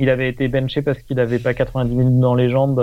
[0.00, 2.80] il avait été benché parce qu'il n'avait pas 90 minutes dans les jambes,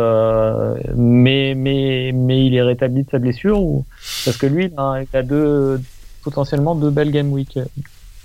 [0.97, 3.85] mais, mais, mais il est rétabli de sa blessure ou?
[4.25, 4.73] Parce que lui, il
[5.13, 5.79] a, deux,
[6.23, 7.57] potentiellement deux belles game week,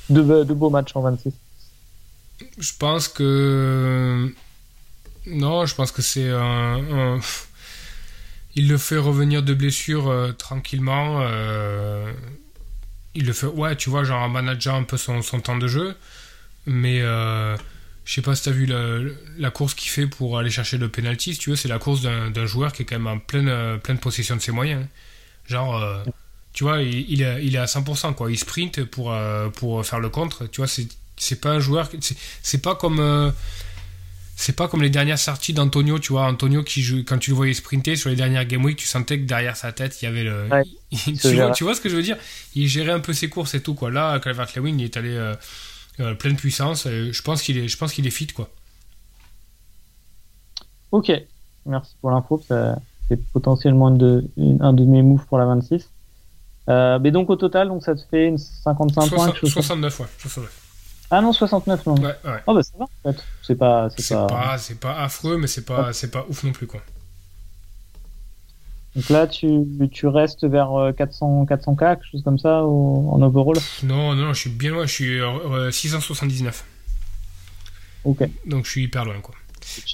[0.09, 1.33] deux, deux beaux matchs en 26.
[2.59, 4.33] Je pense que.
[5.27, 7.21] Non, je pense que c'est un,
[8.57, 11.21] Il le fait revenir de blessure euh, tranquillement.
[11.23, 12.13] Euh,
[13.15, 13.47] il le fait.
[13.47, 15.97] Ouais, tu vois, genre en manageant un peu son, son temps de jeu.
[16.67, 17.01] Mais.
[17.03, 17.57] Euh,
[18.07, 21.35] je sais pas si t'as vu la, course qu'il fait pour aller chercher le penalty,
[21.35, 23.99] si tu veux, c'est la course d'un joueur qui est quand même en pleine, pleine
[23.99, 24.85] possession de ses moyens.
[25.47, 26.03] Genre,
[26.53, 28.33] tu vois, il, il, est, à 100%, quoi.
[28.33, 29.15] Il sprint pour,
[29.55, 30.47] pour faire le contre.
[30.47, 30.89] Tu vois, c'est
[31.21, 31.89] c'est pas un joueur.
[32.43, 32.99] C'est pas comme.
[32.99, 33.31] Euh,
[34.37, 36.27] c'est pas comme les dernières sorties d'Antonio, tu vois.
[36.27, 39.19] Antonio qui joue, quand tu le voyais sprinter sur les dernières Game Week, tu sentais
[39.19, 40.49] que derrière sa tête, il y avait le.
[41.55, 42.17] tu, vois, ce que je veux dire?
[42.55, 43.91] Il gérait un peu ses courses et tout, quoi.
[43.91, 45.35] Là, Calvert-Lewin, il est allé euh,
[46.01, 46.89] euh, pleine puissance.
[46.89, 48.49] je pense qu'il est, je pense qu'il est fit, quoi.
[50.91, 51.13] Ok,
[51.67, 52.43] merci pour l'info.
[52.49, 54.25] C'est potentiellement un de,
[54.61, 55.87] un de mes moves pour la 26.
[56.67, 59.35] mais donc au total, donc ça te fait 55 points.
[59.43, 60.07] 69, ouais.
[60.19, 60.60] 69.
[61.11, 61.95] Ah non, 69, non.
[61.97, 62.39] Ouais, ouais.
[62.47, 63.25] Oh bah ça va, en fait.
[63.43, 63.89] C'est pas.
[63.97, 64.59] C'est pas...
[64.59, 66.81] c'est pas affreux, mais c'est pas, c'est pas ouf non plus, quoi.
[68.97, 69.49] Donc là, tu,
[69.93, 73.57] tu restes vers 400, 400K, quelque chose comme ça, en overall?
[73.85, 75.21] Non, non, je suis bien loin, je suis
[75.71, 76.65] 679.
[78.05, 78.29] Ok.
[78.47, 79.35] Donc je suis hyper loin, quoi.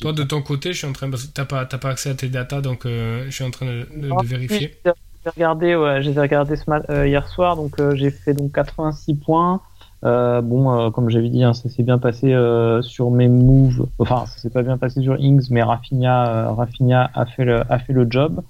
[0.01, 1.11] Toi, de ton côté, je suis en train.
[1.35, 4.27] T'as pas, pas accès à tes datas, donc euh, je suis en train de, de,
[4.27, 4.77] vérifier.
[4.85, 9.15] J'ai regardé, ouais, j'ai regardé ce euh, hier soir, donc euh, j'ai fait donc 86
[9.17, 9.61] points.
[10.07, 13.89] Euh, bon, euh, comme j'avais dit, hein, ça s'est bien passé euh, sur mes moves.
[13.99, 17.79] Enfin, ça s'est pas bien passé sur Ings, mais Rafinha, Rafinha a fait le, a
[17.79, 18.43] fait le job.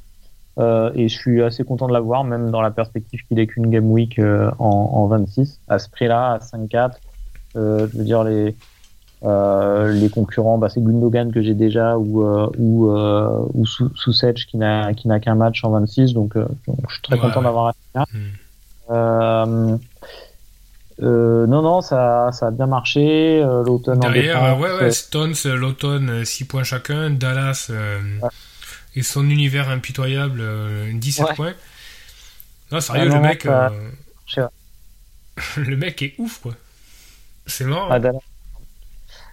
[0.58, 3.90] et je suis assez content de l'avoir, même dans la perspective qu'il ait qu'une game
[3.90, 5.60] week en, en, 26.
[5.68, 6.92] À ce prix-là, à 5-4,
[7.54, 7.60] je
[7.96, 8.54] veux dire les
[9.22, 12.22] les concurrents, bah, c'est Gundogan que j'ai déjà ou
[12.58, 17.18] ou ou Susech qui n'a qui n'a qu'un match en 26, donc, je suis très
[17.18, 18.06] content d'avoir Rafinha.
[18.12, 19.78] Hmm.
[21.02, 23.42] Euh, non, non, ça, ça a bien marché.
[23.42, 27.10] Euh, l'automne en défense, ouais, ouais, Stones, l'automne, 6 points chacun.
[27.10, 27.70] Dallas
[28.94, 30.42] et son univers impitoyable,
[30.94, 31.52] 17 points.
[32.72, 33.44] Non, sérieux, le mec.
[35.56, 36.54] le mec est ouf, quoi.
[37.46, 37.88] C'est mort.
[37.90, 37.98] Ah,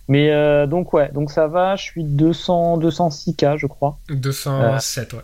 [0.10, 1.78] Mais donc, ouais, donc ça va.
[1.78, 3.97] Je suis 200, 206K, je crois.
[4.10, 5.19] 207, ouais.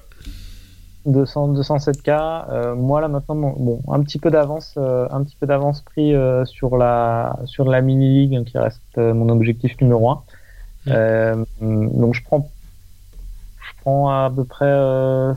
[1.06, 2.10] 200, 207K.
[2.50, 6.14] Euh, moi là maintenant, bon, un petit peu d'avance, euh, un petit peu d'avance pris
[6.14, 10.24] euh, sur la sur la mini league hein, qui reste mon objectif numéro 1.
[11.62, 12.50] donc je prends
[13.62, 14.74] je prends à peu près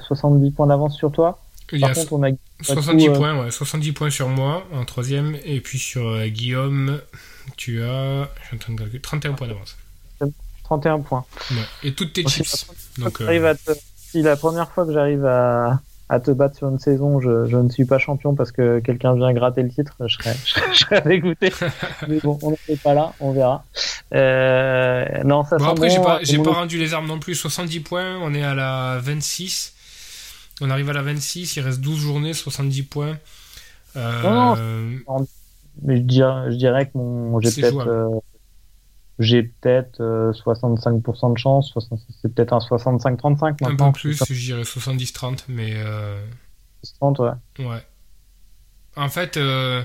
[0.08, 1.38] 70 points d'avance sur toi.
[1.80, 5.78] Par contre, on a 70 points, ouais, 70 points sur moi en troisième et puis
[5.78, 7.00] sur Guillaume,
[7.56, 9.76] tu as, je suis en train de calculer, 31 points d'avance.
[10.64, 11.24] 31 points.
[11.82, 12.66] Et toutes tes chips.
[12.98, 13.72] Donc, arrive à te
[14.12, 17.56] si la première fois que j'arrive à, à te battre sur une saison, je, je
[17.56, 20.36] ne suis pas champion parce que quelqu'un vient gratter le titre, je serais,
[20.72, 21.50] je serais, dégoûté.
[22.08, 23.64] Mais bon, on n'est pas là, on verra.
[24.12, 27.06] Euh, non, ça bon, sent après, bon, j'ai pas, euh, j'ai pas rendu les armes
[27.06, 27.34] non plus.
[27.34, 29.72] 70 points, on est à la 26.
[30.60, 33.16] On arrive à la 26, il reste 12 journées, 70 points.
[33.96, 35.26] Euh, Non,
[35.82, 38.22] Mais je dirais, je dirais que mon, j'ai peut-être,
[39.18, 43.92] j'ai peut-être euh, 65% de chance, 60 c'est peut-être un 65-35 un maintenant.
[43.92, 46.24] peu plus, je dirais 70-30, mais euh,
[47.00, 47.30] 30, ouais.
[47.60, 47.82] ouais.
[48.96, 49.82] En fait, euh,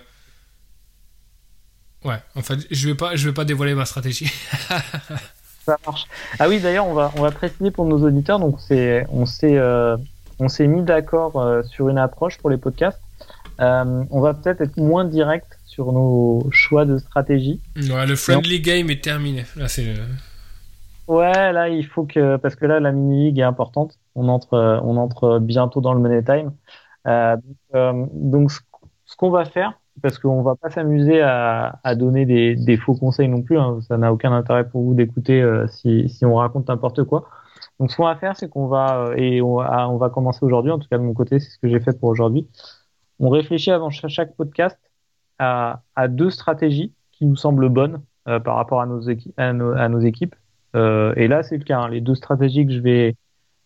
[2.04, 4.32] ouais, en fait, je vais pas, je vais pas dévoiler ma stratégie.
[5.66, 6.06] Ça marche.
[6.40, 8.40] Ah oui, d'ailleurs, on va, on va préciser pour nos auditeurs.
[8.40, 9.98] Donc, c'est, on s'est, euh,
[10.40, 13.02] on s'est mis d'accord euh, sur une approche pour les podcasts.
[13.60, 17.62] Euh, on va peut-être être moins direct sur nos choix de stratégie.
[17.76, 19.44] Ouais, le friendly game est terminé.
[19.56, 19.86] Là, c'est
[21.08, 24.00] Ouais, là, il faut que, parce que là, la mini league est importante.
[24.16, 26.52] On entre, on entre bientôt dans le money time.
[27.06, 28.60] Euh, donc, euh, donc, ce,
[29.18, 33.30] qu'on va faire, parce qu'on va pas s'amuser à, à donner des, des faux conseils
[33.30, 33.60] non plus.
[33.60, 37.30] hein, ça n'a aucun intérêt pour vous d'écouter euh, si, si on raconte n'importe quoi.
[37.80, 40.72] Donc, ce qu'on va faire, c'est qu'on va et on va, on va commencer aujourd'hui.
[40.72, 42.48] En tout cas, de mon côté, c'est ce que j'ai fait pour aujourd'hui.
[43.20, 44.78] On réfléchit avant cha- chaque podcast
[45.40, 49.54] à, à deux stratégies qui nous semblent bonnes euh, par rapport à nos, équi- à
[49.54, 50.36] nos, équipes.
[50.76, 51.80] Euh, et là, c'est le cas.
[51.80, 51.90] hein.
[51.90, 53.16] Les deux stratégies que je vais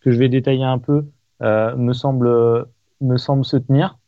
[0.00, 1.04] que je vais détailler un peu
[1.42, 2.66] euh, me semblent
[3.00, 3.98] me semblent se tenir.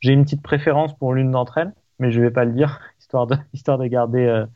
[0.00, 3.26] J'ai une petite préférence pour l'une d'entre elles, mais je vais pas le dire histoire
[3.26, 4.46] de histoire de garder euh,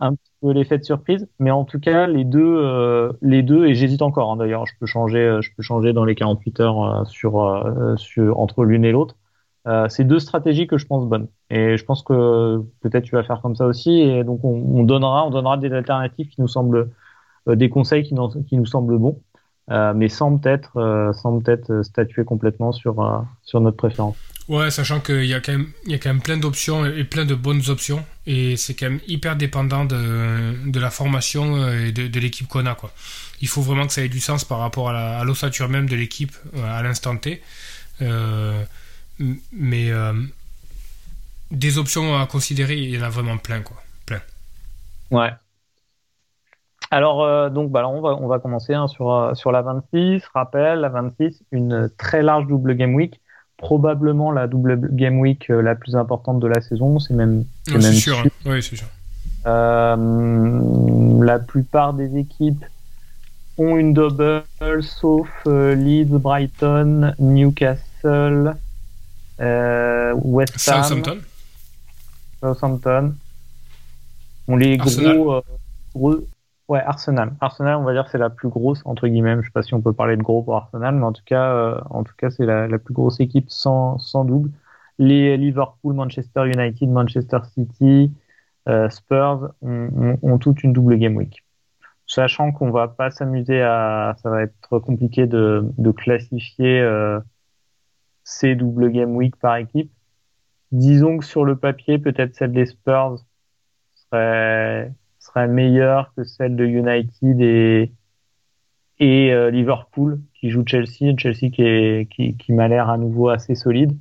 [0.00, 1.28] un peu l'effet de surprise.
[1.38, 4.32] Mais en tout cas, les deux euh, les deux et j'hésite encore.
[4.32, 8.38] hein, D'ailleurs, je peux changer euh, je peux changer dans les 48 heures sur sur
[8.40, 9.16] entre l'une et l'autre.
[9.68, 11.28] Euh, c'est deux stratégies que je pense bonnes.
[11.50, 14.00] Et je pense que peut-être tu vas faire comme ça aussi.
[14.00, 16.90] Et donc on, on donnera, on donnera des alternatives qui nous semblent,
[17.48, 19.20] euh, des conseils qui, nous- qui nous semblent bons,
[19.70, 24.16] euh, mais sans peut-être, sans peut-être statuer complètement sur sur notre préférence.
[24.48, 27.04] Ouais, sachant qu'il y a quand même, il y a quand même plein d'options et
[27.04, 31.92] plein de bonnes options, et c'est quand même hyper dépendant de, de la formation et
[31.92, 32.90] de, l'équipe qu'on a, quoi.
[33.40, 36.32] Il faut vraiment que ça ait du sens par rapport à l'ossature même de l'équipe
[36.64, 37.40] à l'instant T.
[39.52, 40.12] mais euh,
[41.50, 43.76] des options à considérer, il y en a vraiment plein, quoi.
[44.06, 44.20] Plein.
[45.10, 45.30] Ouais.
[46.90, 49.62] Alors euh, donc bah, alors on va on va commencer hein, sur euh, sur la
[49.62, 50.22] 26.
[50.34, 53.20] Rappel, la 26, une très large double game week,
[53.56, 56.98] probablement la double game week la plus importante de la saison.
[56.98, 58.26] C'est même Ouais, même C'est sûr, sûr.
[58.26, 58.30] hein.
[58.44, 58.88] Oui, c'est sûr.
[61.24, 62.64] La plupart des équipes
[63.58, 64.42] ont une double,
[64.82, 68.56] sauf Leeds, Brighton, Newcastle,
[69.42, 71.18] West Ham, Southampton.
[72.42, 73.14] Southampton.
[74.48, 75.16] On les Arsenal.
[75.16, 75.40] gros, euh,
[75.94, 76.16] gros,
[76.68, 77.32] ouais, Arsenal.
[77.40, 79.36] Arsenal, on va dire, c'est la plus grosse entre guillemets.
[79.40, 81.52] Je sais pas si on peut parler de gros pour Arsenal, mais en tout cas,
[81.54, 84.50] euh, en tout cas, c'est la, la plus grosse équipe sans, sans double.
[84.98, 88.12] Les Liverpool, Manchester United, Manchester City,
[88.68, 91.44] euh, Spurs ont, ont, ont toute une double game week.
[92.06, 97.18] Sachant qu'on va pas s'amuser à, ça va être compliqué de, de classifier euh,
[98.32, 99.90] ces double game week par équipe.
[100.72, 103.18] Disons que sur le papier, peut-être celle des Spurs
[103.94, 107.92] serait, serait meilleure que celle de United et,
[108.98, 111.14] et euh, Liverpool qui joue Chelsea.
[111.18, 113.96] Chelsea qui, est, qui, qui m'a l'air à nouveau assez solide.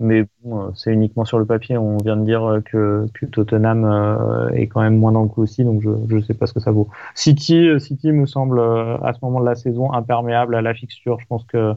[0.00, 1.78] Mais bon, euh, c'est uniquement sur le papier.
[1.78, 5.42] On vient de dire euh, que, que Tottenham est quand même moins dans le coup
[5.42, 6.88] aussi, donc je je sais pas ce que ça vaut.
[7.14, 11.18] City, City me semble à ce moment de la saison imperméable à la fixture.
[11.20, 11.74] Je pense que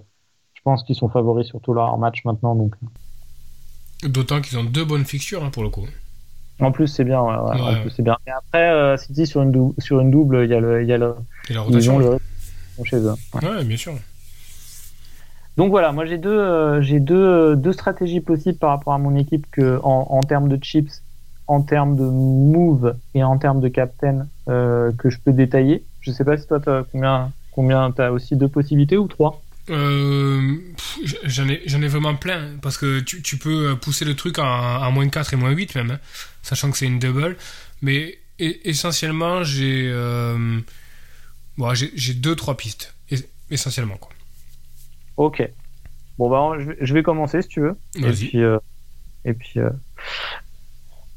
[0.61, 2.53] je pense qu'ils sont favoris sur tous leurs matchs maintenant.
[2.53, 2.75] Donc
[4.03, 5.87] D'autant qu'ils ont deux bonnes fixtures, hein, pour le coup.
[6.59, 7.21] en plus c'est bien.
[7.21, 8.17] ouais, ouais, en plus c'est bien.
[8.27, 10.87] Et après euh, City sur une dou- sur une double, il y a le il
[10.87, 11.15] y a le
[11.49, 11.95] Et la ils rotation.
[11.95, 13.13] ont le rythme chez eux.
[13.33, 13.63] Ouais.
[13.63, 13.93] Bien sûr.
[15.57, 18.97] Donc voilà, moi j'ai deux, euh, j'ai deux, euh, deux stratégies possibles par rapport à
[18.97, 21.03] mon équipe que en, en termes de chips,
[21.47, 25.85] en termes de move et en termes de captain euh, que je peux détailler.
[25.99, 29.43] Je sais pas si toi t'as combien, combien t'as aussi deux possibilités ou trois?
[29.71, 30.57] Euh,
[31.23, 34.77] j'en ai, j'en ai vraiment plein, parce que tu, tu peux pousser le truc à,
[34.85, 35.99] à moins 4 et moins 8 même, hein,
[36.41, 37.37] sachant que c'est une double.
[37.81, 40.59] Mais e- essentiellement, j'ai euh,
[41.57, 43.97] bon, j'ai j'ai deux, trois pistes, es- essentiellement.
[43.97, 44.11] Quoi.
[45.17, 45.41] Ok.
[46.17, 47.75] Bon bah je vais, commencer si tu veux.
[47.95, 48.59] Et puis, euh,
[49.25, 49.69] et puis euh,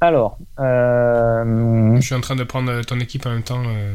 [0.01, 3.95] alors, euh, Je suis en train de prendre ton équipe en même temps euh,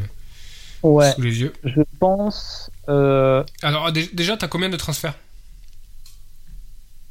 [0.83, 1.53] ouais, sous les yeux.
[1.63, 2.71] je pense.
[2.87, 5.15] Euh, Alors, dé- déjà, t'as combien de transferts?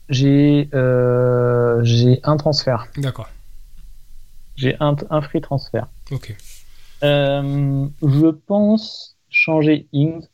[0.09, 2.87] j'ai euh, j'ai un transfert.
[2.97, 3.29] D'accord,
[4.57, 5.89] J'ai un, un free transfert.
[6.11, 6.35] ok.
[7.05, 10.27] Euh, je pense changer Ings.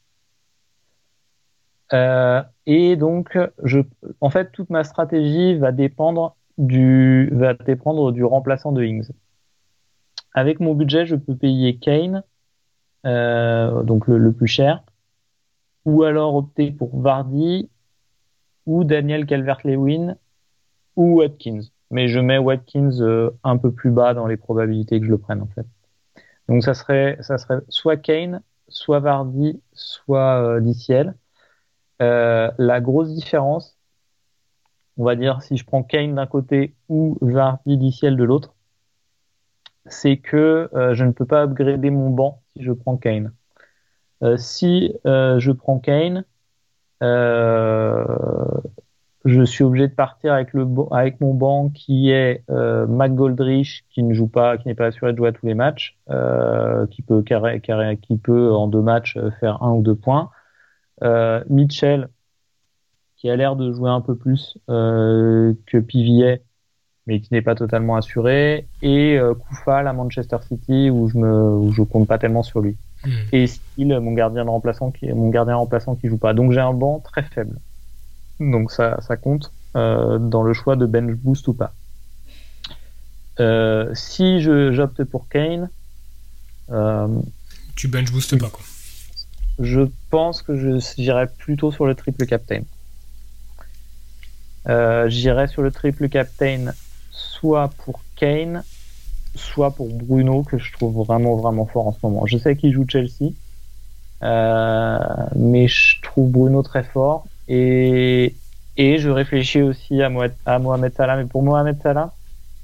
[1.92, 3.80] Euh, et donc, je,
[4.20, 9.10] en fait, toute ma stratégie va dépendre du, va dépendre du remplaçant de Ings.
[10.32, 12.22] Avec mon budget, je peux payer Kane,
[13.04, 14.82] donc le, plus cher,
[15.84, 17.68] ou alors opter pour Vardy,
[18.66, 20.16] ou Daniel Calvert-Lewin,
[20.96, 21.60] ou Watkins.
[21.90, 25.18] Mais je mets Watkins euh, un peu plus bas dans les probabilités que je le
[25.18, 25.66] prenne en fait.
[26.48, 31.14] Donc ça serait, ça serait soit Kane, soit Vardy, soit euh, DCL.
[32.02, 33.78] Euh, la grosse différence,
[34.96, 38.53] on va dire si je prends Kane d'un côté ou Vardy DCL de l'autre,
[39.86, 43.32] c'est que euh, je ne peux pas upgrader mon banc si je prends Kane.
[44.22, 46.24] Euh, si euh, je prends Kane,
[49.26, 54.14] je suis obligé de partir avec le avec mon banc qui est McGoldrich qui ne
[54.14, 55.98] joue pas, qui n'est pas assuré de jouer à tous les matchs,
[56.90, 57.60] qui peut carré,
[58.00, 60.30] qui peut en deux matchs faire un ou deux points.
[61.50, 62.08] Mitchell
[63.16, 66.42] qui a l'air de jouer un peu plus que Pivier
[67.06, 71.50] mais qui n'est pas totalement assuré, et euh, Koufal à Manchester City où je me
[71.56, 72.76] où je compte pas tellement sur lui.
[73.04, 73.10] Hmm.
[73.32, 76.32] Et Steele, mon gardien de remplaçant qui mon gardien remplaçant qui joue pas.
[76.32, 77.58] Donc j'ai un banc très faible.
[78.40, 81.72] Donc ça ça compte euh, dans le choix de bench boost ou pas.
[83.40, 85.68] Euh, si je j'opte pour Kane,
[86.70, 87.08] euh,
[87.76, 88.64] tu bench boost pas quoi.
[89.58, 92.62] Je pense que je j'irai plutôt sur le triple captain.
[94.68, 96.72] Euh, J'irai sur le triple captain
[97.14, 98.62] soit pour Kane,
[99.34, 102.26] soit pour Bruno, que je trouve vraiment, vraiment fort en ce moment.
[102.26, 103.32] Je sais qu'il joue Chelsea,
[104.22, 104.98] euh,
[105.36, 107.24] mais je trouve Bruno très fort.
[107.48, 108.34] Et,
[108.76, 111.16] et je réfléchis aussi à Mohamed, Salah.
[111.16, 112.12] Mais pour Mohamed Salah,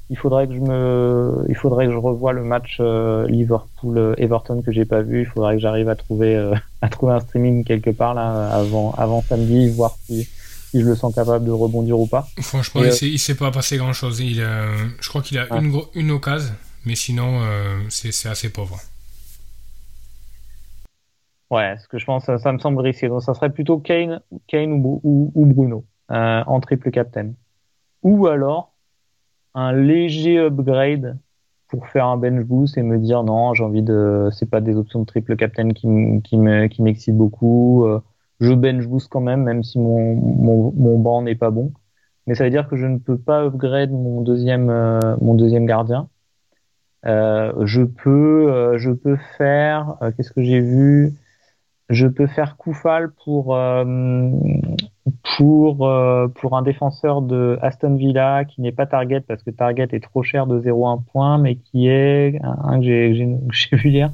[0.09, 4.73] il faudrait que je me, il faudrait que je revoie le match euh, Liverpool-Everton que
[4.73, 5.21] j'ai pas vu.
[5.21, 8.93] Il faudrait que j'arrive à trouver, euh, à trouver un streaming quelque part là avant,
[8.99, 10.29] avant samedi, voir si
[10.71, 12.29] si je le sens capable de rebondir ou pas.
[12.41, 14.21] Franchement, il, ne euh, s'est pas passé grand chose.
[14.21, 16.55] Il, je crois qu'il a une, une occasion,
[16.87, 18.79] mais sinon, euh, c'est assez pauvre.
[21.51, 23.09] Ouais, ce que je pense, ça, me semble risqué.
[23.09, 27.33] Donc, ça serait plutôt Kane, Kane ou, ou, Bruno euh, en triple captain.
[28.05, 28.73] Ou alors
[29.55, 31.19] un léger upgrade
[31.67, 34.77] pour faire un bench boost et me dire non, j'ai envie de, c'est pas des
[34.77, 35.89] options de triple captain qui,
[36.23, 37.85] qui m'excitent beaucoup
[38.41, 41.73] je bench boost quand même, même si mon, mon, mon banc n'est pas bon.
[42.27, 45.67] Mais ça veut dire que je ne peux pas upgrade mon deuxième, euh, mon deuxième
[45.67, 46.09] gardien.
[47.07, 51.15] Euh, je peux, euh, je peux faire, euh, qu'est-ce que j'ai vu?
[51.89, 53.59] Je peux faire Koufal pour
[55.37, 55.77] pour
[56.37, 60.23] pour un défenseur de Aston Villa qui n'est pas Target parce que Target est trop
[60.23, 64.13] cher de 0,1 point, mais qui est un que j'ai vu hier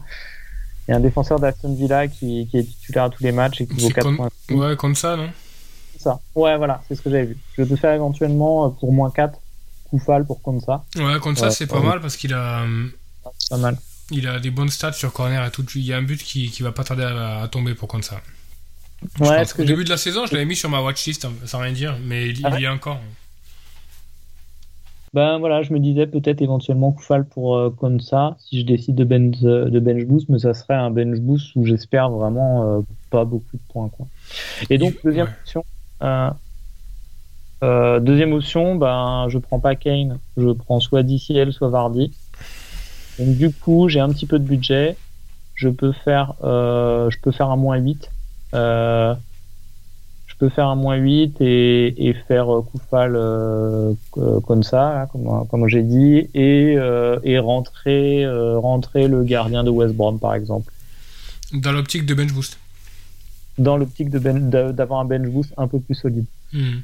[0.86, 3.60] il y a un défenseur d'Aston Villa qui, qui, est titulaire à tous les matchs
[3.60, 4.28] et qui vaut 4 points.
[4.50, 5.30] Ouais, comme ça, non?
[5.98, 6.20] Ça.
[6.34, 7.36] Ouais, voilà, c'est ce que j'avais vu.
[7.58, 9.38] Je peux faire éventuellement euh, pour moins 4
[9.90, 10.84] Koufal pour ça.
[10.96, 12.64] Ouais, comme ça, c'est pas mal parce qu'il a.
[13.50, 13.76] Pas mal.
[14.10, 15.64] Il a des bonnes stats sur corner et tout.
[15.74, 18.20] Il y a un but qui, qui va pas tarder à, tomber pour ça.
[19.20, 21.96] Ouais, Au début de la saison, je l'avais mis sur ma watchlist sans rien dire,
[22.04, 23.00] mais il, ah y a encore.
[25.16, 28.96] Ben voilà, je me disais peut-être éventuellement Koufal pour euh, comme ça, si je décide
[28.96, 32.64] de bench, euh, de bench boost, mais ça serait un bench boost où j'espère vraiment
[32.64, 33.88] euh, pas beaucoup de points.
[33.88, 34.06] Quoi.
[34.68, 35.64] Et donc, deuxième option,
[37.62, 42.12] deuxième option, ben, je prends pas Kane, je prends soit DCL, soit Vardy.
[43.18, 44.98] Donc du coup, j'ai un petit peu de budget,
[45.54, 48.10] je peux faire, je peux faire un moins 8
[48.52, 49.14] je
[50.38, 53.94] peux faire un moins 8 et, et faire euh, Koufal euh,
[54.46, 59.94] comme ça, comme, comme j'ai dit, et, euh, et rentrer, rentrer le gardien de West
[59.94, 60.72] Brom, par exemple.
[61.52, 62.58] Dans l'optique de bench boost
[63.58, 66.26] Dans l'optique ben, d'avoir un bench boost un peu plus solide.
[66.52, 66.80] Hmm.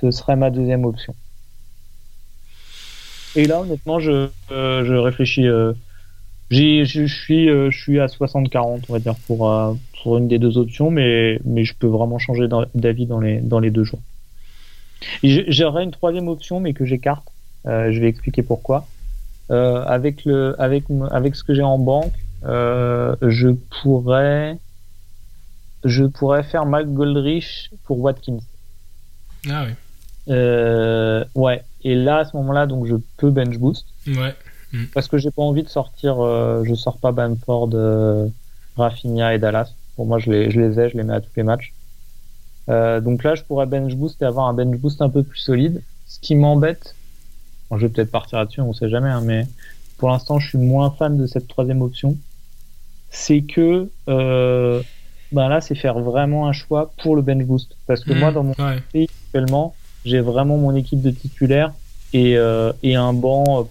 [0.00, 1.14] Ce serait ma deuxième option.
[3.36, 5.46] Et là, honnêtement, je, je réfléchis
[6.50, 10.38] je suis, euh, je suis à 60-40, on va dire, pour, euh, pour une des
[10.38, 14.00] deux options, mais, mais je peux vraiment changer d'avis dans les, dans les deux jours.
[15.22, 17.26] J'aurais une troisième option, mais que j'écarte.
[17.66, 18.86] Euh, je vais expliquer pourquoi.
[19.48, 23.48] avec, le, avec, avec ce que j'ai en banque, je
[23.82, 24.56] pourrais
[25.84, 28.38] je pourrais faire Mac Goldrich pour Watkins.
[29.50, 30.32] Ah oui.
[31.34, 31.62] ouais.
[31.82, 33.84] Et là, à ce moment-là, donc je peux bench boost.
[34.06, 34.34] Ouais.
[34.74, 34.86] Mm.
[34.92, 38.26] Parce que j'ai pas envie de sortir, euh, je sors pas Bamford, euh,
[38.76, 39.72] Rafinha et Dallas.
[39.94, 41.72] Pour moi, je les, je les ai, je les mets à tous les matchs.
[42.68, 45.38] Euh, donc là, je pourrais bench boost et avoir un bench boost un peu plus
[45.38, 45.82] solide.
[46.08, 46.96] Ce qui m'embête,
[47.70, 49.46] bon, je vais peut-être partir là-dessus, on sait jamais, hein, mais
[49.98, 52.16] pour l'instant, je suis moins fan de cette troisième option.
[53.10, 54.82] C'est que euh,
[55.30, 57.76] ben là, c'est faire vraiment un choix pour le bench boost.
[57.86, 58.54] Parce que moi, Mmh, dans mon
[58.92, 61.72] pays, actuellement, j'ai vraiment mon équipe de titulaires
[62.12, 63.68] et, euh, et un banc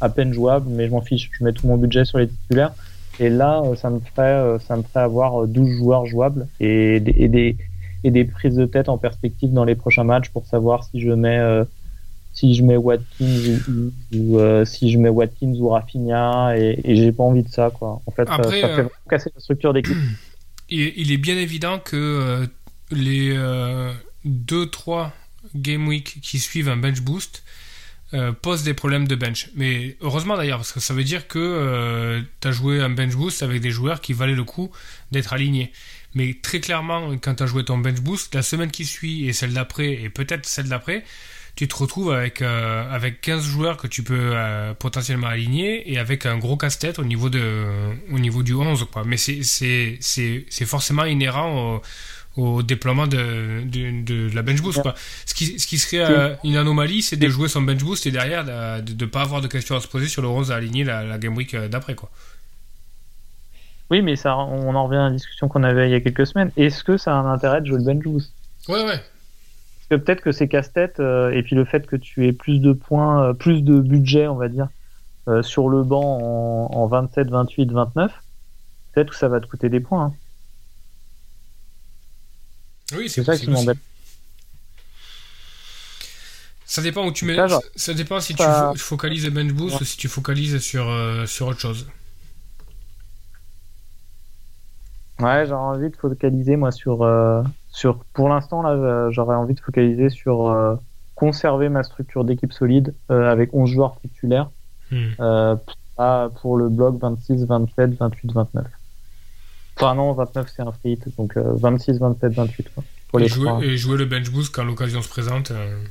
[0.00, 2.72] à peine jouable, mais je m'en fiche, je mets tout mon budget sur les titulaires.
[3.20, 6.46] Et là, euh, ça me ferait, euh, ça me ferait avoir euh, 12 joueurs jouables
[6.60, 7.56] et des, et des,
[8.04, 11.10] et des prises de tête en perspective dans les prochains matchs pour savoir si je
[11.10, 11.64] mets, euh,
[12.32, 16.94] si je mets Watkins ou, ou- euh, si je mets Watkins ou Rafinha et, et
[16.96, 18.00] j'ai pas envie de ça, quoi.
[18.06, 19.96] En fait, ça- Après, ça, euh, fait vraiment casser la structure d'équipe.
[20.70, 22.46] il, il est bien évident que euh,
[22.92, 23.36] les
[24.26, 25.10] 2-3
[25.54, 27.42] game week qui suivent un bench boost
[28.14, 29.48] euh, posent des problèmes de bench.
[29.54, 33.42] Mais heureusement d'ailleurs, parce que ça veut dire que tu as joué un bench boost
[33.42, 34.70] avec des joueurs qui valaient le coup
[35.12, 35.72] d'être alignés.
[36.14, 39.32] Mais très clairement, quand tu as joué ton bench boost, la semaine qui suit et
[39.32, 41.04] celle d'après, et peut-être celle d'après,
[41.58, 45.98] tu te retrouves avec, euh, avec 15 joueurs que tu peux euh, potentiellement aligner et
[45.98, 48.86] avec un gros casse-tête au, niveau au niveau du 11.
[48.92, 49.02] Quoi.
[49.04, 51.82] Mais c'est forcément inhérent au,
[52.38, 54.80] au déploiement de, de, de la bench boost.
[54.80, 54.94] Quoi.
[55.26, 58.10] Ce, qui, ce qui serait euh, une anomalie, c'est de jouer son bench boost et
[58.10, 58.44] derrière
[58.82, 61.02] de ne pas avoir de questions à se poser sur le 11 à aligner la,
[61.04, 61.94] la game week euh, d'après.
[61.94, 62.10] quoi.
[63.90, 66.26] Oui, mais ça, on en revient à la discussion qu'on avait il y a quelques
[66.26, 66.52] semaines.
[66.56, 68.32] Est-ce que ça a un intérêt de jouer le bench boost?
[68.68, 69.00] Ouais, ouais.
[69.88, 72.60] Parce que peut-être que c'est casse-tête, euh, et puis le fait que tu aies plus
[72.60, 74.68] de points, euh, plus de budget, on va dire,
[75.28, 78.12] euh, sur le banc en, en 27, 28, 29,
[78.92, 80.04] peut-être que ça va te coûter des points.
[80.06, 80.14] hein.
[82.96, 83.78] Oui, C'est ça qui m'embête.
[86.64, 87.34] Ça dépend où tu mets.
[87.36, 90.08] Ça, genre, ça dépend si tu ça- fo- focalises le bench boost ou si tu
[90.08, 91.86] focalises sur, euh, sur autre chose.
[95.20, 97.02] Ouais, j'aurais envie de focaliser, moi, sur.
[97.02, 100.76] euh, sur pour l'instant, là, euh, j'aurais envie de focaliser sur euh,
[101.14, 104.50] conserver ma structure d'équipe solide euh, avec 11 joueurs titulaires
[104.90, 105.08] Hmm.
[105.20, 108.66] euh, pour, ah, pour le bloc 26, 27, 28, 29.
[109.76, 112.77] Enfin, non, 29, c'est un free hit, donc euh, 26, 27, 28, quoi.
[113.08, 115.50] Pour Et les jouer, et jouer le bench boost quand l'occasion se présente.
[115.50, 115.82] euh,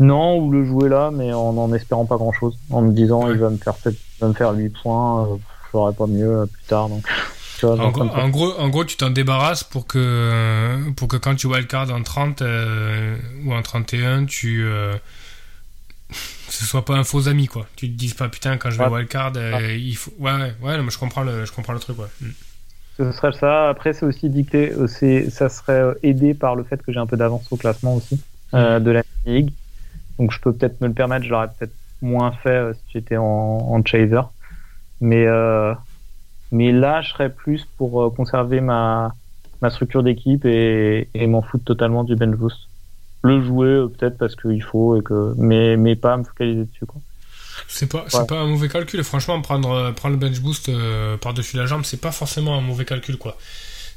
[0.00, 2.56] Non, ou le jouer là, mais en en espérant pas grand chose.
[2.70, 3.32] En me disant, Ouais.
[3.32, 5.36] il va me faire il va me faire 8 points, euh,
[5.66, 7.04] je ferai pas mieux euh, plus tard, donc.
[7.60, 11.34] Vois, En gros, en gros, en gros, tu t'en débarrasses pour que, pour que quand
[11.34, 14.94] tu wildcard en 30 euh, ou en 31, tu, euh,
[16.48, 17.66] ce soit pas un faux ami, quoi.
[17.74, 18.98] Tu te dises pas, putain, quand je vais Ouais.
[18.98, 20.12] wildcard, euh, il faut.
[20.20, 22.06] Ouais, ouais, ouais, non, mais je comprends le, je comprends le truc, ouais.
[22.20, 22.26] Mm.
[22.98, 23.68] Ce serait ça.
[23.68, 24.72] Après, c'est aussi dicté,
[25.30, 28.20] ça serait euh, aidé par le fait que j'ai un peu d'avance au classement aussi
[28.54, 29.52] euh, de la ligue.
[30.18, 31.24] Donc, je peux peut-être me le permettre.
[31.24, 34.20] Je l'aurais peut-être moins fait euh, si j'étais en, en chaser.
[35.00, 35.74] Mais, euh,
[36.50, 39.14] mais là, je serais plus pour conserver ma,
[39.62, 42.58] ma structure d'équipe et, et m'en foutre totalement du bench boost.
[43.22, 47.00] Le jouer peut-être parce qu'il faut et que, mais, mais pas me focaliser dessus, quoi.
[47.66, 48.26] C'est pas, Ouais.
[48.26, 49.02] pas un mauvais calcul.
[49.02, 52.60] Franchement, prendre, euh, prendre le bench boost euh, par-dessus la jambe, c'est pas forcément un
[52.60, 53.36] mauvais calcul, quoi.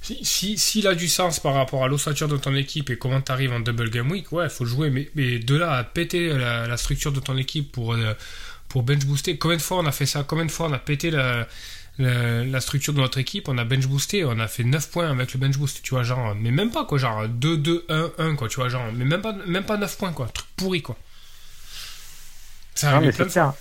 [0.01, 3.21] Si, si, s'il a du sens par rapport à l'ossature de ton équipe et comment
[3.21, 4.89] t'arrives en double game week, ouais, faut le jouer.
[4.89, 8.13] Mais, mais de là à péter la, la structure de ton équipe pour, euh,
[8.67, 10.23] pour bench booster, combien de fois on a fait ça?
[10.27, 11.47] Combien de fois on a pété la,
[11.99, 13.47] la, la structure de notre équipe?
[13.47, 16.01] On a bench boosté, on a fait 9 points avec le bench boost, tu vois,
[16.01, 19.05] genre, mais même pas, quoi, genre 2, 2, 1, 1, quoi, tu vois, genre, mais
[19.05, 20.97] même pas, même pas 9 points, quoi, truc pourri, quoi.
[22.75, 23.53] Ça Non, mais clair.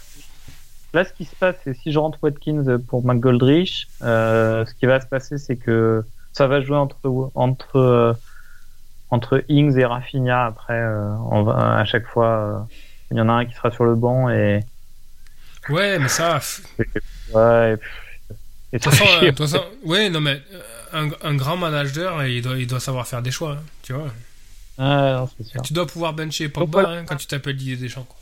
[0.92, 4.86] Là, ce qui se passe, c'est si je rentre Watkins pour McGoldrich, euh, ce qui
[4.86, 8.12] va se passer, c'est que ça va jouer entre entre euh,
[9.11, 10.46] entre Ings et Rafinha.
[10.46, 12.66] Après, euh, on va, à chaque fois,
[13.11, 14.61] il y en a un qui sera sur le banc et
[15.68, 16.40] Ouais, mais ça,
[17.34, 17.78] ouais.
[18.72, 20.42] Et, et De toute façon, de toute façon, ouais, non, mais
[20.92, 24.11] un, un grand manager, il doit, il doit savoir faire des choix, hein, tu vois.
[24.78, 25.62] Non, sûr.
[25.62, 28.04] Tu dois pouvoir bencher Pogba hein, quand tu t'appelles Didier Deschamps.
[28.08, 28.16] Quoi.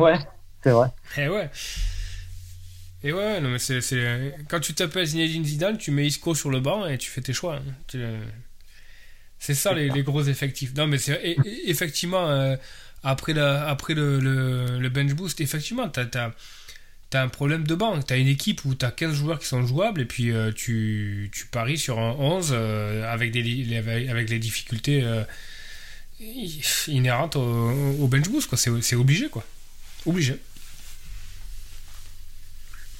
[0.00, 0.18] Ouais,
[0.62, 0.88] c'est vrai.
[1.16, 1.50] Eh ouais.
[3.02, 6.50] Et ouais, non, mais c'est, c'est- Quand tu t'appelles Zinedine Zidane, tu mets Isco sur
[6.50, 7.56] le banc et tu fais tes choix.
[7.56, 7.62] hein.
[7.88, 7.98] Tu-
[9.38, 10.74] C'est ça les, les gros effectifs.
[10.74, 12.56] Non, mais c'est et- et- effectivement, euh,
[13.02, 16.32] après, la, après le, le, le bench boost, effectivement, t'as, t'as,
[17.08, 17.98] t'as un problème de banc.
[18.02, 21.46] T'as une équipe où t'as 15 joueurs qui sont jouables et puis euh, tu, tu
[21.46, 25.24] paries sur un 11 euh, avec, des, li- avec, les difficultés euh,
[26.88, 27.70] inhérentes au,
[28.00, 28.48] au bench boost.
[28.48, 28.58] Quoi.
[28.58, 29.44] C'est, c'est obligé, quoi.
[30.06, 30.40] Obligé.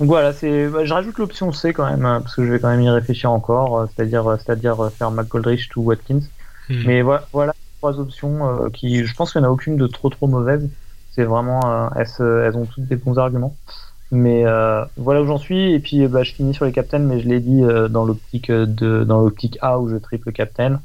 [0.00, 2.58] Donc voilà, c'est, bah, je rajoute l'option C quand même, hein, parce que je vais
[2.58, 6.22] quand même y réfléchir encore, euh, c'est-à-dire, euh, c'est-à-dire euh, faire McGoldrich ou Watkins.
[6.70, 6.82] Hmm.
[6.86, 10.08] Mais voilà, voilà trois options qui, je pense qu'il n'y en a aucune de trop
[10.08, 10.68] trop mauvaise.
[11.12, 13.56] C'est vraiment, elles, ont toutes des bons arguments.
[14.12, 14.44] Mais
[14.96, 15.72] voilà où j'en suis.
[15.72, 19.02] Et puis, bah, je finis sur les captains, mais je l'ai dit dans l'optique de,
[19.02, 20.80] dans l'optique A où je triple captain.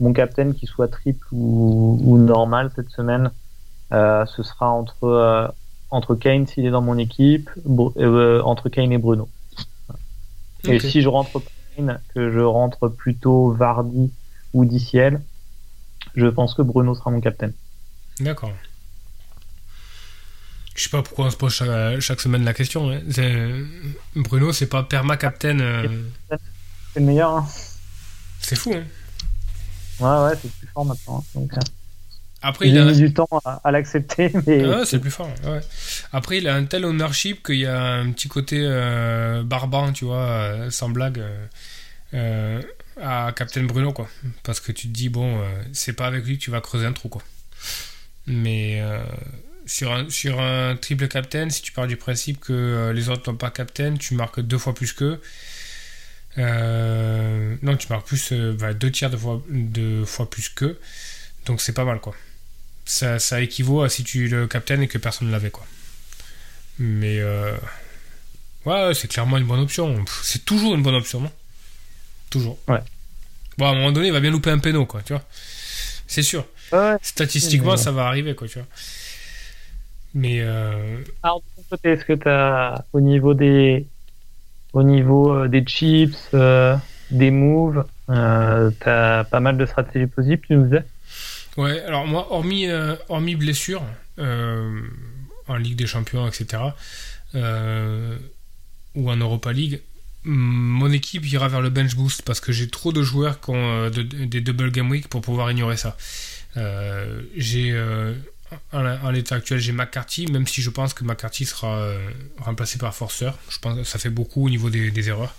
[0.00, 3.30] Mon captain qui soit triple ou, ou normal cette semaine,
[3.90, 5.48] ce sera entre euh,
[5.90, 7.50] entre Kane s'il est dans mon équipe,
[7.96, 9.28] euh, entre Kane et Bruno.
[10.64, 11.42] Et si je rentre
[11.76, 14.12] line que je rentre plutôt Vardy
[14.52, 15.20] ou DCL,
[16.14, 17.54] je pense que Bruno sera mon capitaine.
[18.20, 18.52] D'accord.
[20.76, 21.52] Je sais pas pourquoi on se pose
[22.00, 22.90] chaque, semaine la question.
[22.90, 23.00] Hein.
[24.14, 25.58] Bruno, c'est pas perma captain.
[25.58, 25.88] Euh.
[26.92, 27.36] C'est le meilleur.
[27.36, 27.46] Hein.
[28.40, 28.72] C'est fou.
[28.72, 28.84] Hein.
[29.98, 31.18] Ouais, ouais, c'est plus fort maintenant.
[31.18, 31.24] Hein.
[31.34, 31.60] Donc, euh.
[32.42, 34.64] Après, il, a mis du temps à, l'accepter, mais.
[34.64, 35.28] Ah c'est plus fort.
[35.44, 35.60] Ouais.
[36.12, 40.06] Après, il a un tel ownership qu'il y a un petit côté euh, barbant, tu
[40.06, 41.22] vois, sans blague,
[42.12, 44.08] à Captain Bruno, quoi.
[44.42, 45.40] Parce que tu te dis, bon,
[45.72, 47.22] c'est pas avec lui que tu vas creuser un trou, quoi.
[48.26, 48.82] Mais
[49.70, 53.30] sur un, sur un triple captain, si tu pars du principe que euh, les autres
[53.30, 55.20] n'ont pas captain, tu marques deux fois plus qu'eux.
[56.38, 60.78] Euh, non, tu marques plus euh, bah, deux tiers de fois, de fois plus qu'eux.
[61.46, 62.14] Donc c'est pas mal quoi.
[62.90, 65.64] Ça, ça, équivaut à si tu le captain et que personne ne l'avait quoi.
[66.80, 67.22] Mais
[68.66, 70.04] ouais, c'est clairement une bonne option.
[70.22, 71.30] C'est toujours une bonne option, non?
[72.30, 72.58] Toujours.
[72.66, 72.80] Ouais.
[73.58, 75.22] Bon, à un moment donné, il va bien louper un péno quoi, tu vois.
[76.06, 76.44] C'est sûr.
[77.02, 78.68] Statistiquement, ça va arriver quoi, tu vois.
[80.14, 80.40] Mais.
[80.40, 80.98] Euh...
[81.22, 83.86] Alors, de ton côté, est-ce que tu as, au niveau des,
[84.72, 86.76] au niveau euh, des chips, euh,
[87.10, 90.84] des moves, euh, tu as pas mal de stratégies possibles, tu nous disais?
[91.56, 92.68] Ouais, alors moi, hormis,
[93.08, 93.82] hormis blessure,
[94.18, 96.62] en Ligue des Champions, etc.,
[97.34, 99.80] ou en Europa League,
[100.24, 103.88] mon équipe ira vers le bench boost parce que j'ai trop de joueurs qui ont
[103.90, 105.96] des double game week pour pouvoir ignorer ça.
[107.36, 107.72] j'ai
[108.72, 112.94] en, l'état actuel, j'ai McCarthy, même si je pense que McCarthy sera euh, remplacé par
[112.94, 113.30] Forster.
[113.48, 115.34] Je pense que ça fait beaucoup au niveau des, erreurs.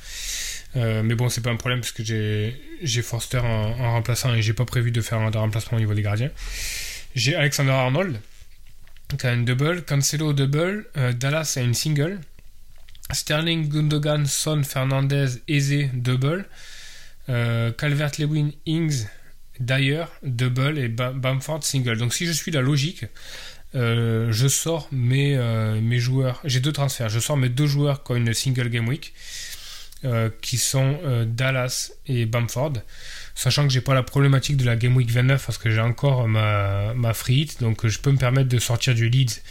[0.75, 4.53] Euh, mais bon, c'est pas un problème parce que j'ai Forster en, remplaçant et j'ai
[4.53, 6.31] pas prévu de faire un remplacement au niveau des gardiens.
[7.15, 8.19] J'ai Alexander Arnold
[9.17, 12.19] qui a une double, Cancelo double, euh, Dallas a une single,
[13.11, 16.45] Sterling, Gundogan, Son, Fernandez, Eze double,
[17.27, 19.05] Calvert-Lewin, Ings,
[19.59, 21.97] d'ailleurs double et Bamford single.
[21.97, 23.05] Donc si je suis la logique,
[23.73, 26.41] euh, je sors mes, euh, mes joueurs.
[26.43, 27.09] J'ai deux transferts.
[27.09, 29.50] Je sors mes deux joueurs qui ont une single game week, euh,
[30.41, 32.73] qui sont Dallas et Bamford.
[33.35, 36.27] Sachant que j'ai pas la problématique de la game week 29 parce que j'ai encore
[36.27, 39.41] ma, ma free hit, donc je peux me permettre de sortir du Leeds.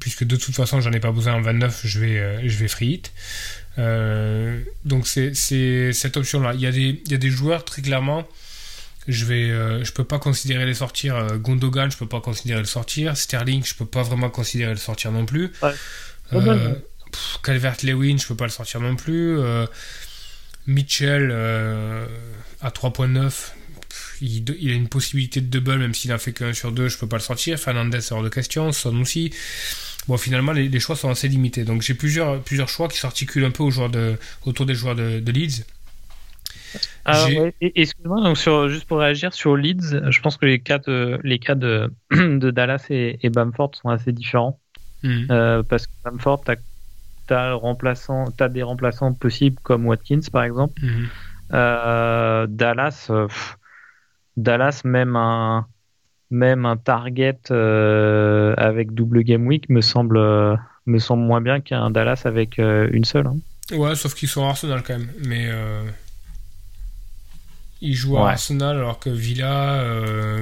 [0.00, 2.94] puisque de toute façon j'en ai pas besoin en 29, je vais, je vais free
[2.94, 3.12] hit.
[3.78, 5.34] Euh, donc c'est
[5.92, 6.54] cette option-là.
[6.54, 8.26] Il, y a des, il y a des joueurs très clairement.
[9.08, 11.16] Je vais, euh, je peux pas considérer les sortir.
[11.16, 13.16] Euh, Gundogan, je peux pas considérer le sortir.
[13.16, 15.52] Sterling, je peux pas vraiment considérer le sortir non plus.
[16.30, 16.76] Calvert
[17.82, 19.38] Lewin, je peux pas le sortir non plus.
[20.66, 21.32] Mitchell
[22.60, 23.52] à 3.9,
[24.20, 26.98] il, il, a une possibilité de double, même s'il n'a fait qu'un sur deux, je
[26.98, 27.58] peux pas le sortir.
[27.58, 29.32] Fernandez hors de question, Son aussi.
[30.08, 31.64] Bon, finalement, les, choix sont assez limités.
[31.64, 35.64] Donc, j'ai plusieurs, plusieurs choix qui s'articulent un peu de, autour des joueurs de, Leeds.
[37.04, 37.26] Ah,
[37.60, 41.38] excuse-moi, donc sur, juste pour réagir sur Leeds, je pense que les cas de, les
[41.38, 44.58] cas de, de Dallas et, Bamford sont assez différents.
[45.02, 45.26] Hmm.
[45.30, 46.56] Euh, parce que Bamford, tu as,
[47.30, 50.80] as, des remplaçants possibles comme Watkins, par exemple.
[50.82, 51.06] Hmm.
[51.52, 53.28] Euh, Dallas, euh,
[54.36, 55.66] Dallas, même un,
[56.30, 60.18] même un target euh, avec double game week me semble,
[60.86, 63.26] me semble moins bien qu'un Dallas avec une seule.
[63.26, 63.36] Hein.
[63.72, 65.12] Ouais, sauf qu'ils sont à Arsenal quand même.
[65.26, 65.50] Mais
[67.80, 69.84] ils jouent à Arsenal alors que Villa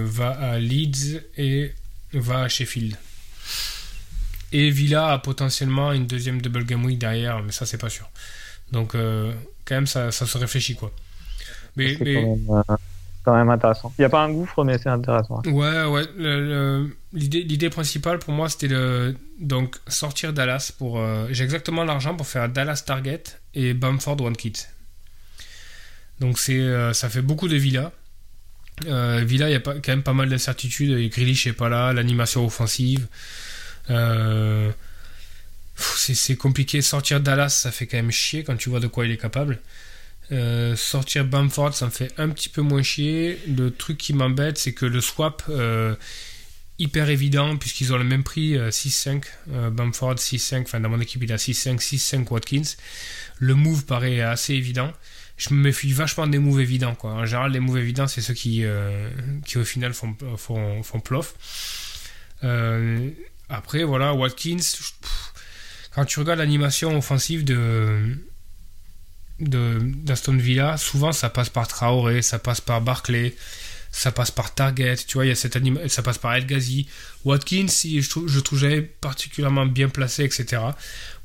[0.04, 1.72] va à Leeds et
[2.12, 2.96] va à Sheffield.
[4.52, 8.08] Et Villa a potentiellement une deuxième double game week derrière, mais ça c'est pas sûr.
[8.72, 10.90] Donc quand même ça, ça, se réfléchit quoi.
[11.76, 12.36] Mais, mais
[13.22, 13.92] quand même intéressant.
[13.98, 15.42] Il n'y a pas un gouffre, mais c'est intéressant.
[15.46, 16.04] Ouais, ouais.
[17.12, 20.72] L'idée principale pour moi, c'était de donc, sortir Dallas.
[20.76, 20.98] pour.
[20.98, 23.22] Euh, j'ai exactement l'argent pour faire Dallas Target
[23.54, 24.54] et Bamford One Kit.
[26.20, 27.92] Donc, c'est, euh, ça fait beaucoup de Villa.
[28.86, 31.10] Euh, Villa, il y a pas, quand même pas mal d'incertitudes.
[31.10, 33.06] Grealish n'est pas là, l'animation offensive.
[35.76, 36.82] C'est compliqué.
[36.82, 39.60] Sortir Dallas, ça fait quand même chier quand tu vois de quoi il est capable.
[40.32, 43.38] Euh, sortir Bamford, ça me fait un petit peu moins chier.
[43.48, 45.94] Le truc qui m'embête, c'est que le swap, euh,
[46.78, 49.24] hyper évident, puisqu'ils ont le même prix, 6-5.
[49.52, 52.76] Euh, Bamford 6-5, enfin dans mon équipe il a 6-5, 6-5 Watkins.
[53.38, 54.92] Le move paraît assez évident.
[55.36, 56.94] Je me méfie vachement des moves évidents.
[56.94, 57.12] Quoi.
[57.12, 61.34] En général, les moves évidents, c'est ceux qui, au final font, font, font plof.
[63.50, 64.58] Après, voilà, Watkins,
[65.94, 68.16] quand tu regardes l'animation offensive de
[69.40, 73.34] d'Aston Villa, souvent ça passe par Traoré, ça passe par Barclay,
[73.90, 76.86] ça passe par Target, tu vois, il y a cette ça passe par El Ghazi.
[77.24, 78.64] Watkins, je trouve, je trouve
[79.00, 80.62] particulièrement bien placé, etc.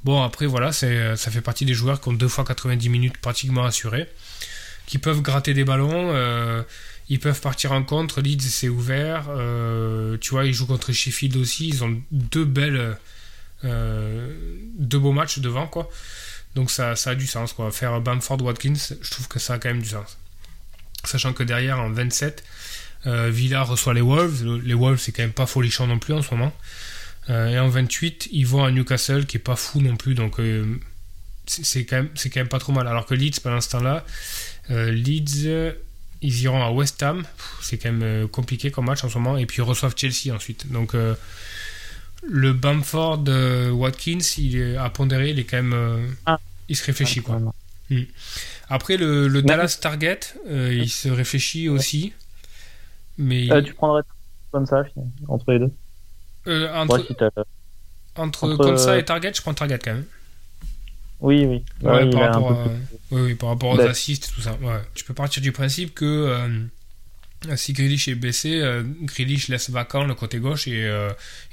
[0.04, 3.66] Bon, après, voilà, ça fait partie des joueurs qui ont deux fois 90 minutes pratiquement
[3.66, 4.08] assurées,
[4.88, 6.64] qui peuvent gratter des ballons, euh,
[7.10, 8.22] ils peuvent partir en contre.
[8.22, 9.26] Leeds, c'est ouvert.
[9.30, 11.68] Euh, tu vois, ils jouent contre Sheffield aussi.
[11.68, 12.98] Ils ont deux belles.
[13.64, 14.34] Euh,
[14.78, 15.90] deux beaux matchs devant, quoi.
[16.56, 17.72] Donc ça, ça a du sens, quoi.
[17.72, 20.18] Faire Bamford Watkins, je trouve que ça a quand même du sens.
[21.04, 22.44] Sachant que derrière, en 27,
[23.06, 24.62] euh, Villa reçoit les Wolves.
[24.64, 26.54] Les Wolves, c'est quand même pas folichon non plus en ce moment.
[27.28, 30.14] Et en 28, ils vont à Newcastle, qui est pas fou non plus.
[30.14, 30.40] Donc
[31.48, 32.88] c'est quand, même, quand même pas trop mal.
[32.88, 34.06] Alors que Leeds, pendant ce temps-là,
[34.70, 35.74] Leeds,
[36.26, 37.24] ils iront à West Ham.
[37.62, 39.38] C'est quand même compliqué comme match en ce moment.
[39.38, 40.72] Et puis ils reçoivent Chelsea ensuite.
[40.72, 40.94] Donc
[42.28, 43.24] le Bamford
[43.72, 46.16] Watkins, il est à pondérer, il est quand même.
[46.26, 46.40] Ah.
[46.68, 47.40] Il se réfléchit, quoi.
[47.92, 48.02] Hmm.
[48.70, 50.20] Après, le, Dallas Target,
[50.50, 52.14] il se réfléchit aussi.
[53.18, 54.04] Mais euh, tu prendrais
[54.52, 54.84] comme ça
[55.28, 55.72] entre les deux?
[56.48, 57.06] Euh, entre,
[58.16, 60.06] entre, Konsa et Target, je prends Target quand même.
[61.22, 61.64] Oui, oui.
[61.82, 62.68] Ouais, par, rapport à...
[63.12, 64.58] oui, par, rapport aux assists, tout ça.
[64.62, 64.82] Ouais.
[64.94, 70.04] Tu peux partir du principe que euh, si Grealish est baissé, euh, Grealish laisse vacant
[70.04, 70.92] le côté gauche et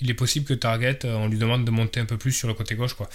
[0.00, 2.54] il est possible que Target, on lui demande de monter un peu plus sur le
[2.54, 2.94] côté gauche.
[2.94, 3.08] Quoi.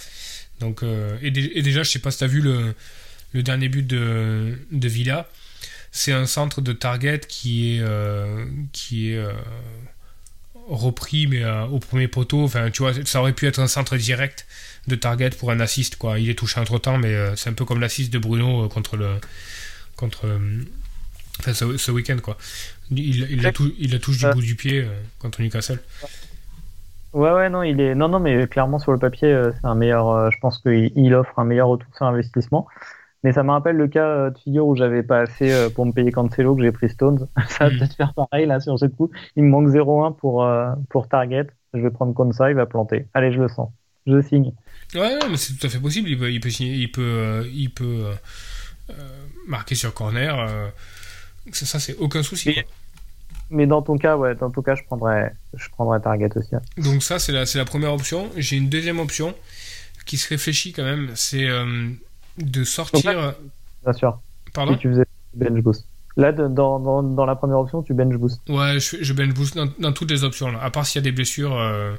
[0.60, 2.74] Donc, et, et, déjà, je sais pas si tu as vu le,
[3.32, 5.28] le dernier but de, de Villa
[5.90, 9.32] c'est un centre de target qui est, euh, qui est euh,
[10.68, 12.44] repris mais euh, au premier poteau.
[12.44, 14.46] Enfin, tu vois, ça aurait pu être un centre direct
[14.86, 15.96] de target pour un assist.
[15.96, 16.18] Quoi.
[16.18, 19.08] Il est touché entre temps, mais c'est un peu comme l'assist de Bruno contre le
[19.96, 20.26] contre
[21.40, 22.18] enfin, ce, week-end.
[22.22, 22.36] Quoi.
[22.90, 24.86] Il, il, la touche, il la touche du bout du pied
[25.18, 25.80] contre Newcastle.
[27.12, 30.30] Ouais, ouais, non, il est, non, non, mais clairement sur le papier, c'est un meilleur.
[30.30, 32.66] je pense qu'il offre un meilleur retour sur investissement.
[33.24, 35.84] Mais ça me rappelle le cas euh, de figure où j'avais pas assez euh, pour
[35.86, 37.26] me payer Cancelo, que j'ai pris Stones.
[37.48, 37.78] ça va hmm.
[37.78, 39.10] peut-être faire pareil là sur ce coup.
[39.36, 41.46] Il me manque 0-1 pour, euh, pour Target.
[41.74, 43.06] Je vais prendre Konsa, il va planter.
[43.14, 43.70] Allez, je le sens.
[44.06, 44.52] Je signe.
[44.94, 46.08] Ouais, mais c'est tout à fait possible.
[46.08, 48.04] Il peut, il peut, il peut, il peut
[49.46, 50.48] marquer sur corner.
[51.52, 52.56] ça, c'est aucun souci.
[53.50, 56.54] Mais, dans ton cas, ouais, dans ton cas, je prendrais, je prendrais Target aussi.
[56.78, 58.30] Donc ça, c'est la, c'est la première option.
[58.36, 59.34] J'ai une deuxième option
[60.06, 61.10] qui se réfléchit quand même.
[61.14, 61.46] C'est
[62.38, 63.34] de sortir.
[63.84, 64.20] bien sûr.
[64.54, 65.84] Pardon tu faisais bench boost.
[66.16, 68.40] Là, dans, dans, dans, la première option, tu bench boost.
[68.48, 70.50] Ouais, je, je bench boost dans, toutes les options.
[70.50, 70.60] Là.
[70.60, 71.94] À part s'il y a des blessures, euh,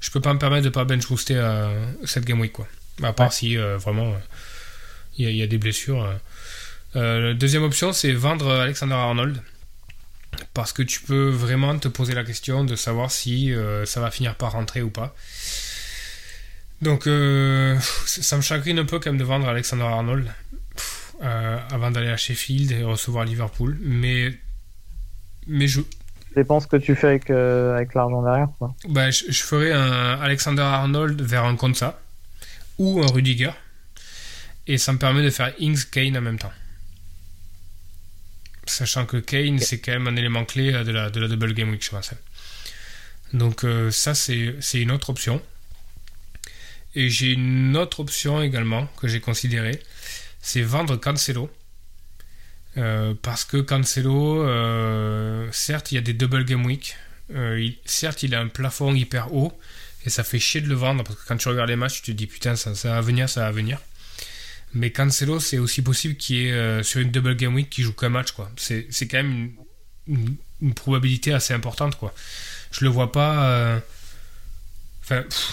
[0.00, 1.68] je peux pas me permettre de pas bench booster à
[2.04, 2.52] cette game week.
[2.52, 2.66] Quoi.
[3.02, 4.14] À part si euh, vraiment
[5.18, 6.08] il y, y, a des blessures.
[6.96, 9.42] Euh, la deuxième option, c'est vendre Alexander Arnold.
[10.54, 13.52] Parce que tu peux vraiment te poser la question de savoir si
[13.84, 15.14] ça va finir par rentrer ou pas.
[16.82, 20.32] Donc, euh, ça me chagrine un peu quand même de vendre Alexander Arnold
[21.22, 23.78] euh, avant d'aller à Sheffield et recevoir Liverpool.
[23.82, 24.32] Mais,
[25.46, 25.80] mais je.
[25.80, 28.48] Ça dépend ce que tu fais avec, euh, avec l'argent derrière.
[28.58, 28.74] Quoi.
[28.88, 32.00] Bah, je, ferais un Alexander Arnold vers un Konsa
[32.78, 33.50] ou un Rudiger.
[34.66, 36.52] Et ça me permet de faire Ings Kane en même temps.
[38.64, 41.70] Sachant que Kane, c'est quand même un élément clé de la, de la double game
[41.70, 42.12] week, je pense.
[43.32, 45.42] Donc, ça, c'est une autre option.
[46.94, 49.80] Et j'ai une autre option également que j'ai considérée,
[50.40, 51.50] c'est vendre Cancelo.
[52.76, 56.96] Euh, parce que Cancelo, euh, certes, il y a des double game week.
[57.34, 59.56] Euh, certes, il a un plafond hyper haut.
[60.06, 62.12] Et ça fait chier de le vendre parce que quand tu regardes les matchs, tu
[62.12, 63.78] te dis putain, ça, va venir, ça va venir.
[64.72, 68.08] Mais Cancelo, c'est aussi possible qu'il ait sur une double game week qui joue qu'un
[68.08, 68.28] match.
[68.56, 69.52] C'est quand même
[70.06, 71.96] une, une, probabilité assez importante.
[71.98, 72.14] quoi.
[72.72, 73.82] Je le vois pas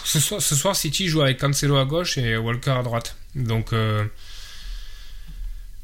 [0.04, 3.16] ce, soir, ce soir, City joue avec Cancelo à gauche et Walker à droite.
[3.36, 3.74] Donc.
[3.74, 4.04] Euh...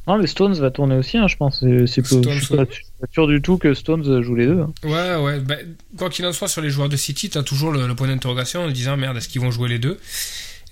[0.06, 1.60] Non, mais Stones va tourner aussi, hein, je pense.
[1.60, 2.66] C'est pas,
[3.12, 4.60] sûr du tout que Stones joue les deux.
[4.60, 4.74] Hein.
[4.84, 5.40] Ouais, ouais.
[5.40, 5.56] Bah,
[5.98, 8.66] quoi qu'il en soit, sur les joueurs de City, tu as toujours le, point d'interrogation
[8.66, 9.98] en disant merde, est-ce qu'ils vont jouer les deux?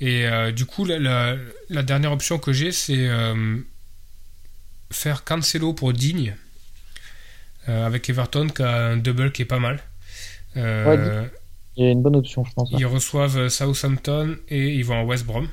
[0.01, 1.37] Et euh, du coup, la,
[1.69, 3.57] la, dernière option que j'ai, c'est euh,
[4.91, 6.35] faire Cancelo pour Digne
[7.69, 9.81] euh, avec Everton qui a un double qui est pas mal.
[10.55, 10.97] Ouais,
[11.77, 12.69] il y a une bonne option, je pense.
[12.71, 15.47] Ils reçoivent euh, Southampton et ils vont à West Brom.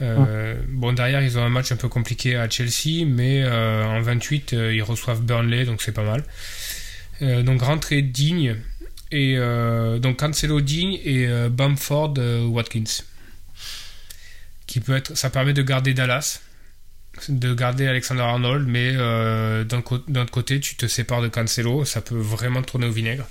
[0.00, 4.00] Euh, bon, derrière, ils ont un match un peu compliqué à Chelsea, mais euh, en
[4.00, 6.24] 28, ils reçoivent Burnley, donc c'est pas mal.
[7.44, 8.56] donc, rentrée digne.
[9.12, 9.36] Et
[10.00, 12.14] donc, Cancelo digne et Bamford
[12.48, 13.04] Watkins.
[14.66, 16.40] Qui peut être, ça permet de garder Dallas,
[17.28, 19.82] de garder Alexander Arnold, mais d'un
[20.20, 23.26] autre côté, tu te sépares de Cancelo, ça peut vraiment tourner au vinaigre.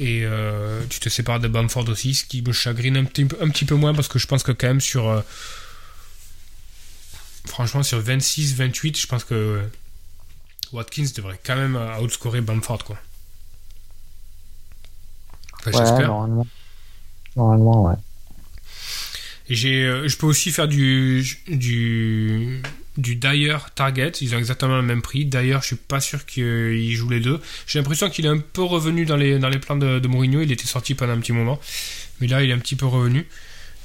[0.00, 3.48] Et euh, tu te sépares de Bamford aussi, ce qui me chagrine un petit, un
[3.48, 5.08] petit peu moins parce que je pense que quand même sur...
[5.08, 5.20] Euh,
[7.46, 9.62] franchement, sur 26, 28, je pense que
[10.72, 12.98] Watkins devrait quand même outscorer Bamford, quoi.
[15.66, 16.46] Enfin, ouais, normalement.
[17.36, 17.94] Normalement, ouais.
[19.48, 22.62] J'ai, euh, je peux aussi faire du, du,
[22.96, 24.12] du Dyer Target.
[24.20, 25.24] Ils ont exactement le même prix.
[25.24, 27.40] D'ailleurs, je suis pas sûr qu'il joue les deux.
[27.66, 30.42] J'ai l'impression qu'il est un peu revenu dans les, dans les plans de, de, Mourinho.
[30.42, 31.60] Il était sorti pendant un petit moment.
[32.20, 33.26] Mais là, il est un petit peu revenu.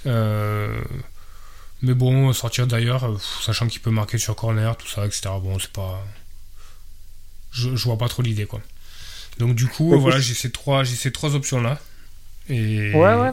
[0.06, 0.80] Euh,
[1.82, 5.30] mais bon, sortir d'ailleurs, sachant qu'il peut marquer sur corner, tout ça, etc.
[5.42, 6.06] Bon, c'est pas.
[7.52, 8.62] Je, je vois pas trop l'idée, quoi.
[9.40, 11.80] Donc, du coup, voilà, j'ai ces trois, j'ai ces trois options-là.
[12.50, 12.94] Et...
[12.94, 13.32] Ouais, ouais.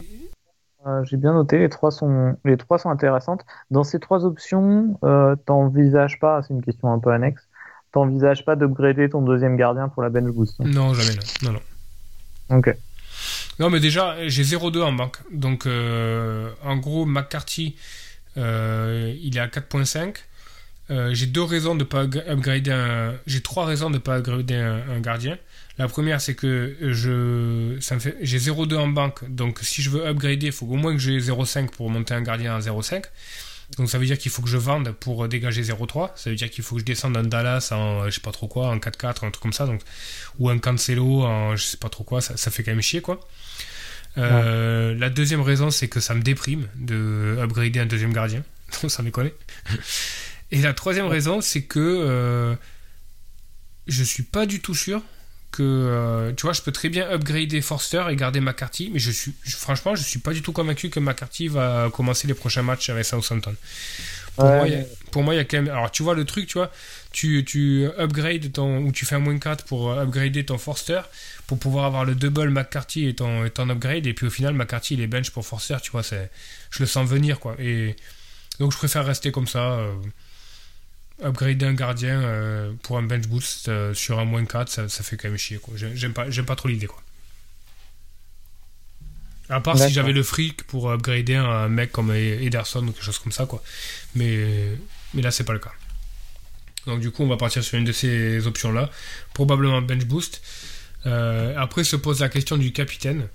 [0.85, 3.45] Euh, j'ai bien noté, les trois, sont, les trois sont intéressantes.
[3.71, 7.47] Dans ces trois options, euh, t'envisages pas, c'est une question un peu annexe,
[7.91, 11.51] t'envisages pas d'upgrader ton deuxième gardien pour la bench boost Non, jamais, non.
[11.51, 12.57] non, non.
[12.57, 12.75] Ok.
[13.59, 15.17] Non, mais déjà, j'ai 0,2 en banque.
[15.31, 17.75] Donc, euh, en gros, McCarthy,
[18.37, 20.15] euh, il est à 4,5.
[20.91, 23.13] Euh, j'ai deux raisons de pas upgrader un...
[23.25, 25.37] J'ai trois raisons de pas upgrader un, gardien.
[25.77, 29.89] La première, c'est que je, ça me fait, j'ai 0,2 en banque, donc si je
[29.89, 33.03] veux upgrader, il faut au moins que j'ai 0,5 pour monter un gardien à 0,5.
[33.77, 36.11] Donc ça veut dire qu'il faut que je vende pour dégager 0,3.
[36.15, 38.47] Ça veut dire qu'il faut que je descende un Dallas en je sais pas trop
[38.47, 39.81] quoi, en 4-4, un truc comme ça, donc
[40.39, 42.21] ou un Cancelo en je sais pas trop quoi.
[42.21, 43.19] Ça, ça fait quand même chier quoi.
[44.17, 48.43] Euh, La deuxième raison, c'est que ça me déprime de upgrader un deuxième gardien.
[48.87, 49.31] ça m'éconne.
[50.51, 52.55] Et la troisième raison, c'est que euh,
[53.87, 55.01] je suis pas du tout sûr
[55.55, 59.11] que euh, tu vois, je peux très bien upgrader Forster et garder McCarthy, mais je
[59.11, 62.89] suis franchement, je suis pas du tout convaincu que McCarthy va commencer les prochains matchs
[62.89, 63.55] avec Southampton.
[64.35, 64.65] Pour, moi,
[65.11, 65.69] pour moi, il y a quand même.
[65.69, 66.69] Alors, tu vois le truc, tu vois,
[67.13, 68.79] tu, tu upgrades ton.
[68.79, 71.01] ou tu fais un moins 4 pour upgrader ton Forster
[71.47, 74.53] pour pouvoir avoir le double McCarthy et ton, et ton upgrade, et puis au final,
[74.53, 76.29] McCarthy il est bench pour Forster, tu vois, c'est,
[76.71, 77.55] je le sens venir, quoi.
[77.59, 77.95] Et
[78.59, 79.73] donc, je préfère rester comme ça.
[79.73, 79.93] Euh,
[81.23, 85.03] upgrader un gardien euh, pour un bench boost euh, sur un moins 4, ça, ça,
[85.03, 85.57] fait quand même chier.
[85.57, 85.75] Quoi.
[85.77, 86.87] J'aime, pas, j'aime pas trop l'idée.
[86.87, 87.01] Quoi.
[89.49, 93.19] À part si j'avais le fric pour upgrader un mec comme Ederson ou quelque chose
[93.19, 93.45] comme ça.
[93.45, 93.63] Quoi.
[94.15, 94.69] Mais,
[95.13, 95.71] mais là, c'est pas le cas.
[96.85, 98.89] Donc du coup, on va partir sur une de ces options-là.
[99.33, 100.41] Probablement bench boost.
[101.05, 103.27] Euh, après se pose la question du capitaine.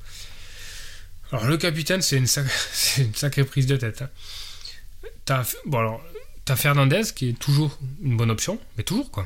[1.32, 2.26] Alors le capitaine, c'est une,
[2.98, 4.02] une sacrée prise de tête.
[4.02, 5.42] Hein.
[5.66, 6.02] Bon alors,
[6.50, 9.24] T'as Fernandez qui est toujours une bonne option, mais toujours quoi.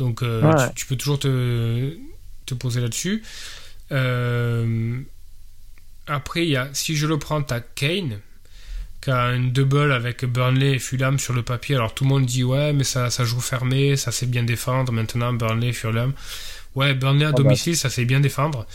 [0.00, 1.96] Donc euh, tu, peux toujours te,
[2.44, 3.22] te poser là-dessus.
[3.92, 4.98] Euh,
[6.08, 8.18] après, y a, si je le prends, t'as Kane
[9.00, 11.76] qui a une double avec Burnley et Fulham sur le papier.
[11.76, 14.90] Alors tout le monde dit ouais, mais ça, ça joue fermé, ça sait bien défendre.
[14.90, 16.14] Maintenant, Burnley, Fulham.
[16.74, 17.44] Ouais, Burnley à ah bah.
[17.44, 18.66] domicile, ça sait bien défendre.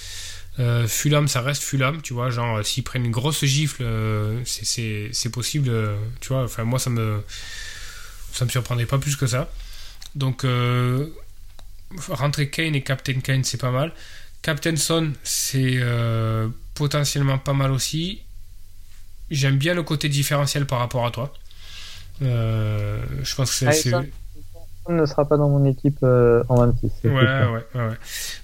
[0.60, 2.30] Euh, Fulham, ça reste Fulham, tu vois.
[2.30, 3.84] Genre, s'ils prennent une grosse gifle,
[4.46, 5.74] c'est possible,
[6.22, 6.46] tu vois.
[6.46, 7.22] Enfin, moi, ça me
[8.34, 9.50] ça me surprendrait pas plus que ça.
[10.16, 11.08] Donc, euh,
[12.10, 13.94] rentrer Kane et Captain Kane, c'est pas mal.
[14.42, 18.22] Captain Son, c'est euh, potentiellement pas mal aussi.
[19.30, 21.34] J'aime bien le côté différentiel par rapport à toi.
[22.22, 23.92] Euh, je pense que c'est.
[23.92, 26.90] Son ne sera pas dans mon équipe en 26.
[27.04, 27.98] Ouais, ouais, ouais,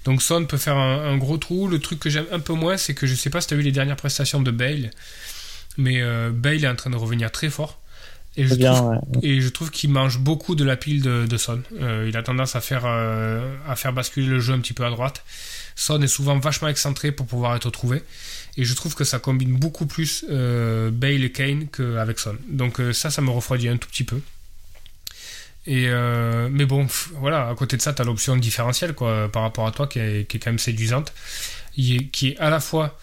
[0.04, 1.66] Donc Son peut faire un, gros trou.
[1.66, 3.56] Le truc que j'aime un peu moins, c'est que je sais pas si tu as
[3.56, 4.90] vu les dernières prestations de Bale,
[5.78, 7.80] mais Bale est en train de revenir très fort.
[8.38, 11.60] Et je, trouve, et je trouve qu'il mange beaucoup de la pile de, Son.
[11.80, 14.84] Euh, il a tendance à faire, euh, à faire basculer le jeu un petit peu
[14.84, 15.24] à droite.
[15.74, 18.00] Son est souvent vachement excentré pour pouvoir être trouvé.
[18.56, 22.36] Et je trouve que ça combine beaucoup plus euh, Bale et Kane qu'avec Son.
[22.48, 24.20] Donc ça, ça me refroidit un tout petit peu.
[25.66, 25.88] Et
[26.50, 26.86] mais bon,
[27.16, 29.98] voilà, à côté de ça, tu as l'option différentielle quoi, par rapport à toi qui
[29.98, 31.12] est, qui est quand même séduisante.
[31.74, 32.96] Qui est, à la fois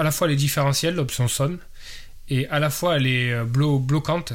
[0.00, 1.58] à la fois les différentiels, l'option Son,
[2.30, 4.32] et à la fois elle est euh, bloquante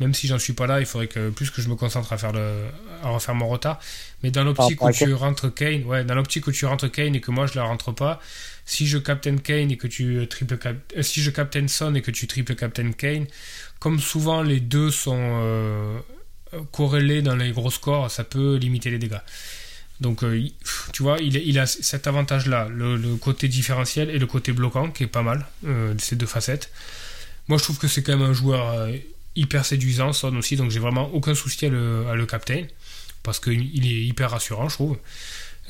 [0.00, 2.18] même si j'en suis pas là, il faudrait que plus que je me concentre à
[2.18, 2.66] faire le,
[3.02, 3.80] à refaire mon retard.
[4.22, 7.20] Mais dans l'optique où tu rentres Kane, ouais, dans l'optique où tu rentres Kane et
[7.20, 8.20] que moi je la rentre pas,
[8.66, 11.94] si je captain Kane et que tu euh, triple cap, euh, si je captain Son
[11.94, 13.26] et que tu triple captain Kane,
[13.78, 16.02] comme souvent les deux sont
[16.72, 19.20] corrélés dans les gros scores, ça peut limiter les dégâts.
[20.00, 20.24] Donc,
[20.92, 25.04] tu vois, il, il, a cet avantage-là, le, côté différentiel et le côté bloquant, qui
[25.04, 25.46] est pas mal,
[25.98, 26.70] ces deux facettes.
[27.48, 28.92] Moi, je trouve que c'est quand même un joueur euh,
[29.36, 32.64] hyper séduisant, Son aussi, donc j'ai vraiment aucun souci à le, captain,
[33.22, 34.98] parce qu'il est hyper rassurant, je trouve.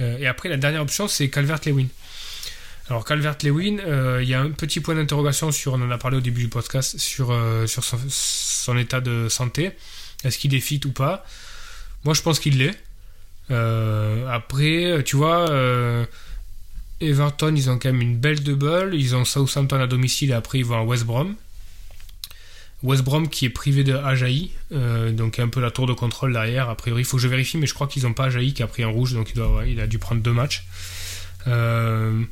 [0.01, 1.89] Euh, et après, la dernière option, c'est Calvert-Lewin.
[2.89, 6.17] Alors, Calvert-Lewin, euh, il y a un petit point d'interrogation sur, on en a parlé
[6.17, 9.73] au début du podcast, sur, sur son, état de santé.
[10.25, 11.27] Est-ce qu'il est fit ou pas?
[12.05, 12.79] Moi, je pense qu'il l'est.
[14.31, 15.51] après, tu vois,
[17.01, 18.95] Everton, ils ont quand même une belle double.
[18.95, 21.35] Ils ont Southampton à domicile et après, ils vont à West Brom.
[22.83, 26.33] West Brom qui est privé de Ajaï, euh, donc un peu la tour de contrôle
[26.33, 26.69] derrière.
[26.69, 28.63] A priori, il faut que je vérifie, mais je crois qu'ils n'ont pas Ajaï qui
[28.63, 29.33] a pris un rouge, donc
[29.67, 30.67] il, a dû prendre deux matchs.
[31.47, 32.23] Euh,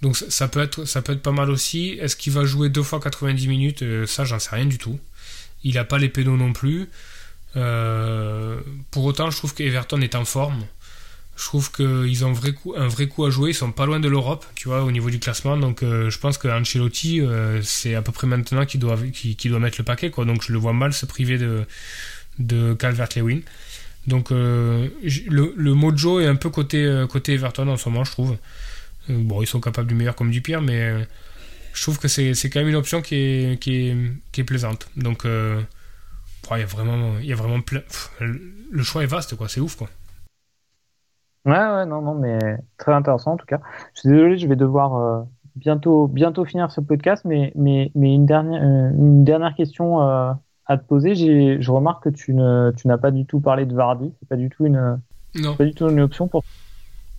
[0.00, 1.98] donc ça peut, être, peut être pas mal aussi.
[2.00, 3.82] Est-ce qu'il va jouer deux fois 90 minutes?
[3.82, 4.98] Euh, Ça, j'en sais rien du tout.
[5.64, 6.88] Il n'a pas les pénaux non plus.
[7.54, 10.64] pour autant, je trouve qu'Everton est en forme
[11.36, 13.50] je trouve qu'ils ont un vrai, coup, à jouer.
[13.50, 15.56] Ils sont pas loin de l'Europe, tu vois, au niveau du classement.
[15.56, 19.78] Donc, euh, je pense que Ancelotti, euh, c'est à peu près maintenant qu'il doit, mettre
[19.78, 20.24] le paquet, quoi.
[20.24, 21.38] Donc, je le vois mal se priver
[22.38, 23.40] de, Calvert-Lewin.
[24.06, 24.88] Donc, euh,
[25.26, 28.36] le, mojo est un peu côté, côté Everton en ce moment, je trouve.
[29.08, 31.04] bon, ils sont capables du meilleur comme du pire, mais
[31.72, 34.88] je trouve que c'est, quand même une option qui est, plaisante.
[34.96, 37.82] Donc, il y a vraiment, y a vraiment plein...
[38.20, 39.48] le choix est vaste, quoi.
[39.48, 39.90] C'est ouf, quoi.
[41.44, 42.38] Ouais, ouais, non, non, mais
[42.78, 43.60] très intéressant en tout cas.
[43.94, 45.22] Je suis désolé, je vais devoir euh,
[45.56, 50.32] bientôt, bientôt finir ce podcast, mais, mais, mais une dernière, euh, une dernière question euh,
[50.66, 51.14] à te poser.
[51.14, 54.10] J'ai, je remarque que tu ne, tu n'as pas du tout parlé de Vardy.
[54.20, 54.98] C'est pas du tout une,
[55.34, 55.54] non.
[55.54, 56.44] pas du tout une option pour.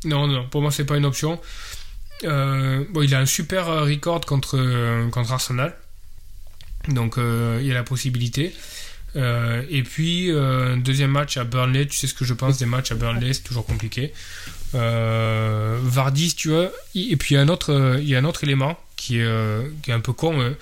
[0.06, 1.40] Non, non, pour moi c'est pas une option.
[2.24, 4.58] bon, il a un super record contre,
[5.12, 5.74] contre Arsenal,
[6.90, 8.54] donc il y a la possibilité.
[9.16, 12.66] Euh, et puis, euh, deuxième match à Burnley, tu sais ce que je pense des
[12.66, 14.12] matchs à Burnley, c'est toujours compliqué.
[14.74, 16.72] Euh, Vardy, tu vois.
[16.96, 19.28] Et puis, il y a un autre, il y a un autre élément qui est,
[19.88, 20.56] est un peu con,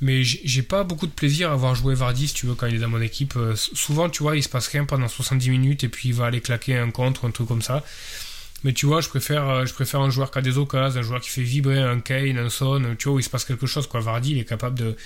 [0.00, 2.80] mais j'ai pas beaucoup de plaisir à voir jouer Vardy, tu veux, quand il est
[2.80, 3.34] dans mon équipe.
[3.54, 6.40] souvent, tu vois, il se passe rien pendant 70 minutes et puis il va aller
[6.40, 7.84] claquer un contre, un truc comme ça.
[8.64, 11.20] Mais tu vois, je préfère, je préfère un joueur qui a des occasions, un joueur
[11.20, 13.86] qui fait vibrer un Kane, un Son, tu vois, où il se passe quelque chose,
[13.86, 14.00] quoi.
[14.00, 14.96] Vardy, il est capable de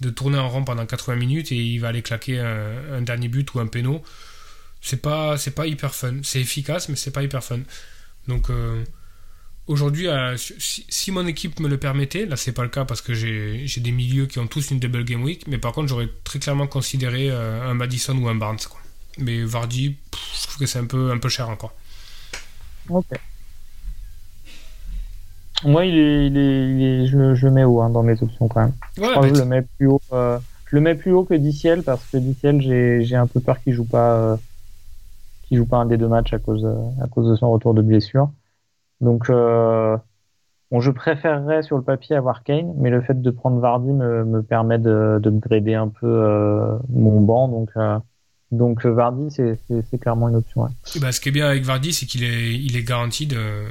[0.00, 3.52] de tourner en rond pendant 80 minutes et il va aller claquer un, dernier but
[3.54, 4.02] ou un péno.
[4.80, 6.16] C'est pas, c'est pas hyper fun.
[6.22, 7.60] C'est efficace, mais c'est pas hyper fun.
[8.28, 8.84] Donc euh,
[9.66, 13.14] aujourd'hui, euh, si, mon équipe me le permettait, là c'est pas le cas parce que
[13.14, 16.38] j'ai des milieux qui ont tous une double game week, mais par contre j'aurais très
[16.38, 18.58] clairement considéré euh, un Madison ou un Barnes.
[19.18, 19.96] Mais Vardy,
[20.34, 21.72] je trouve que c'est un peu, un peu cher encore.
[22.88, 23.06] Ok.
[25.64, 28.60] Moi, il est, il est, je, le, je, mets haut hein, dans mes options quand
[28.60, 28.72] même.
[28.96, 30.00] je crois que je le mets plus haut.
[30.12, 33.60] Euh, je le mets plus haut que Diciel parce que Diciel, j'ai un peu peur
[33.60, 34.36] qu'il joue pas, euh,
[35.44, 36.66] qu'il joue pas un des deux matchs à cause,
[37.02, 38.30] à cause de son retour de blessure.
[39.00, 39.96] Donc, euh,
[40.70, 44.24] bon, je préférerais sur le papier avoir Kane, mais le fait de prendre Vardy me,
[44.24, 47.48] me permet de, de grader un peu euh, mon banc.
[47.48, 47.98] Donc, euh,
[48.56, 50.68] donc euh, Vardy, c'est clairement une option.
[51.00, 53.64] Bah, ce qui est bien avec Vardy, c'est qu'il est, il est, garanti de,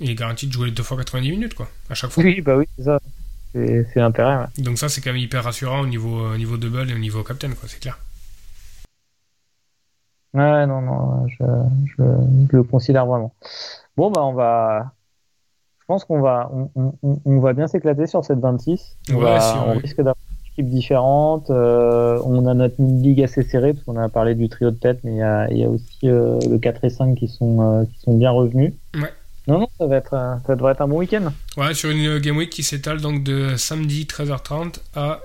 [0.00, 2.22] il est garanti de jouer deux fois 90 minutes, quoi, à chaque fois.
[2.22, 2.98] Oui, bah oui, c'est ça.
[3.52, 4.46] C'est l'intérêt.
[4.58, 7.22] Donc ça, c'est quand même hyper rassurant au niveau, au niveau double et au niveau
[7.22, 7.98] captain, quoi, c'est clair.
[10.34, 11.44] Ouais, non, non, je,
[11.96, 12.02] je,
[12.56, 13.32] le considère vraiment.
[13.96, 14.92] Bon, bah, on va.
[15.80, 18.98] Je pense qu'on va, on, on, on, va bien s'éclater sur cette 26.
[19.10, 20.16] On, ouais, on risque d'avoir
[20.62, 21.50] différentes.
[21.50, 25.00] Euh, on a notre ligue assez serrée, parce qu'on a parlé du trio de tête,
[25.04, 27.84] mais il y a, y a, aussi euh, le 4 et 5 qui sont, euh,
[27.84, 28.72] qui sont bien revenus.
[28.94, 29.12] Ouais.
[29.46, 30.10] Non, non, ça, va être,
[30.46, 31.32] ça devrait être un bon week-end.
[31.56, 35.20] Ouais, sur une game week qui s'étale donc de samedi 13h30 à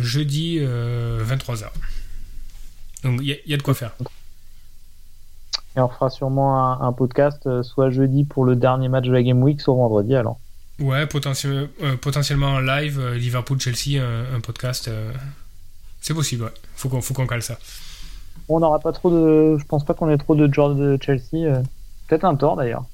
[0.00, 1.66] jeudi 23h.
[3.04, 3.94] Donc il y, a de quoi faire.
[5.76, 9.22] Et on fera sûrement un, un podcast soit jeudi pour le dernier match de la
[9.22, 10.38] game week, soit vendredi alors.
[10.80, 14.86] Ouais, euh, potentiellement en live, euh, Liverpool-Chelsea, un, podcast.
[14.86, 15.12] Euh,
[16.00, 16.52] c'est possible, ouais.
[16.76, 17.58] Faut qu'on, faut qu'on cale ça.
[18.48, 19.58] On n'aura pas trop de.
[19.58, 21.62] Je pense pas qu'on ait trop de joueurs de Chelsea.
[22.06, 22.84] Peut-être un tort d'ailleurs.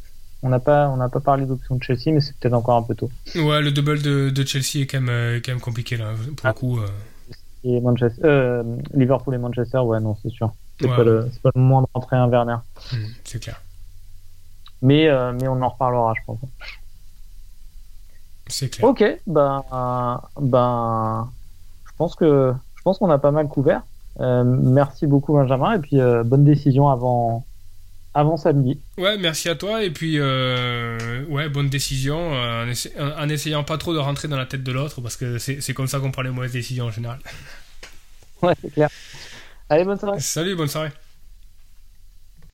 [0.43, 2.82] On n'a pas, on n'a pas parlé d'option de Chelsea, mais c'est peut-être encore un
[2.82, 3.11] peu tôt.
[3.35, 6.51] Ouais, le double de, de Chelsea est quand même, quand même compliqué là, pour le
[6.51, 6.53] ah.
[6.53, 6.80] coup.
[7.64, 8.62] Et Manchester,
[8.95, 10.53] Liverpool et Manchester, ouais, non, c'est sûr.
[10.80, 12.57] C'est, pas le, c'est pas le moment de rentrer un Werner.
[12.93, 13.61] Hmm, c'est clair.
[14.82, 16.39] Mais, mais on en reparlera, je pense.
[18.47, 18.88] C'est clair.
[18.88, 19.64] Ok, ben,
[20.40, 21.30] ben,
[21.86, 23.82] je pense que je pense qu'on a pas mal couvert.
[24.20, 27.45] Euh, merci beaucoup Benjamin et puis euh, bonne décision avant
[28.12, 28.78] avant samedi.
[28.97, 32.66] Ouais, merci à toi et puis euh, ouais bonne décision en,
[33.18, 35.88] en, essayant pas trop de rentrer dans la tête de l'autre parce que c'est comme
[35.88, 37.18] ça qu'on prend les mauvaises décisions en général.
[38.42, 38.90] Ouais, c'est clair.
[39.68, 40.20] Allez, bonne soirée.
[40.20, 40.90] Salut, bonne soirée.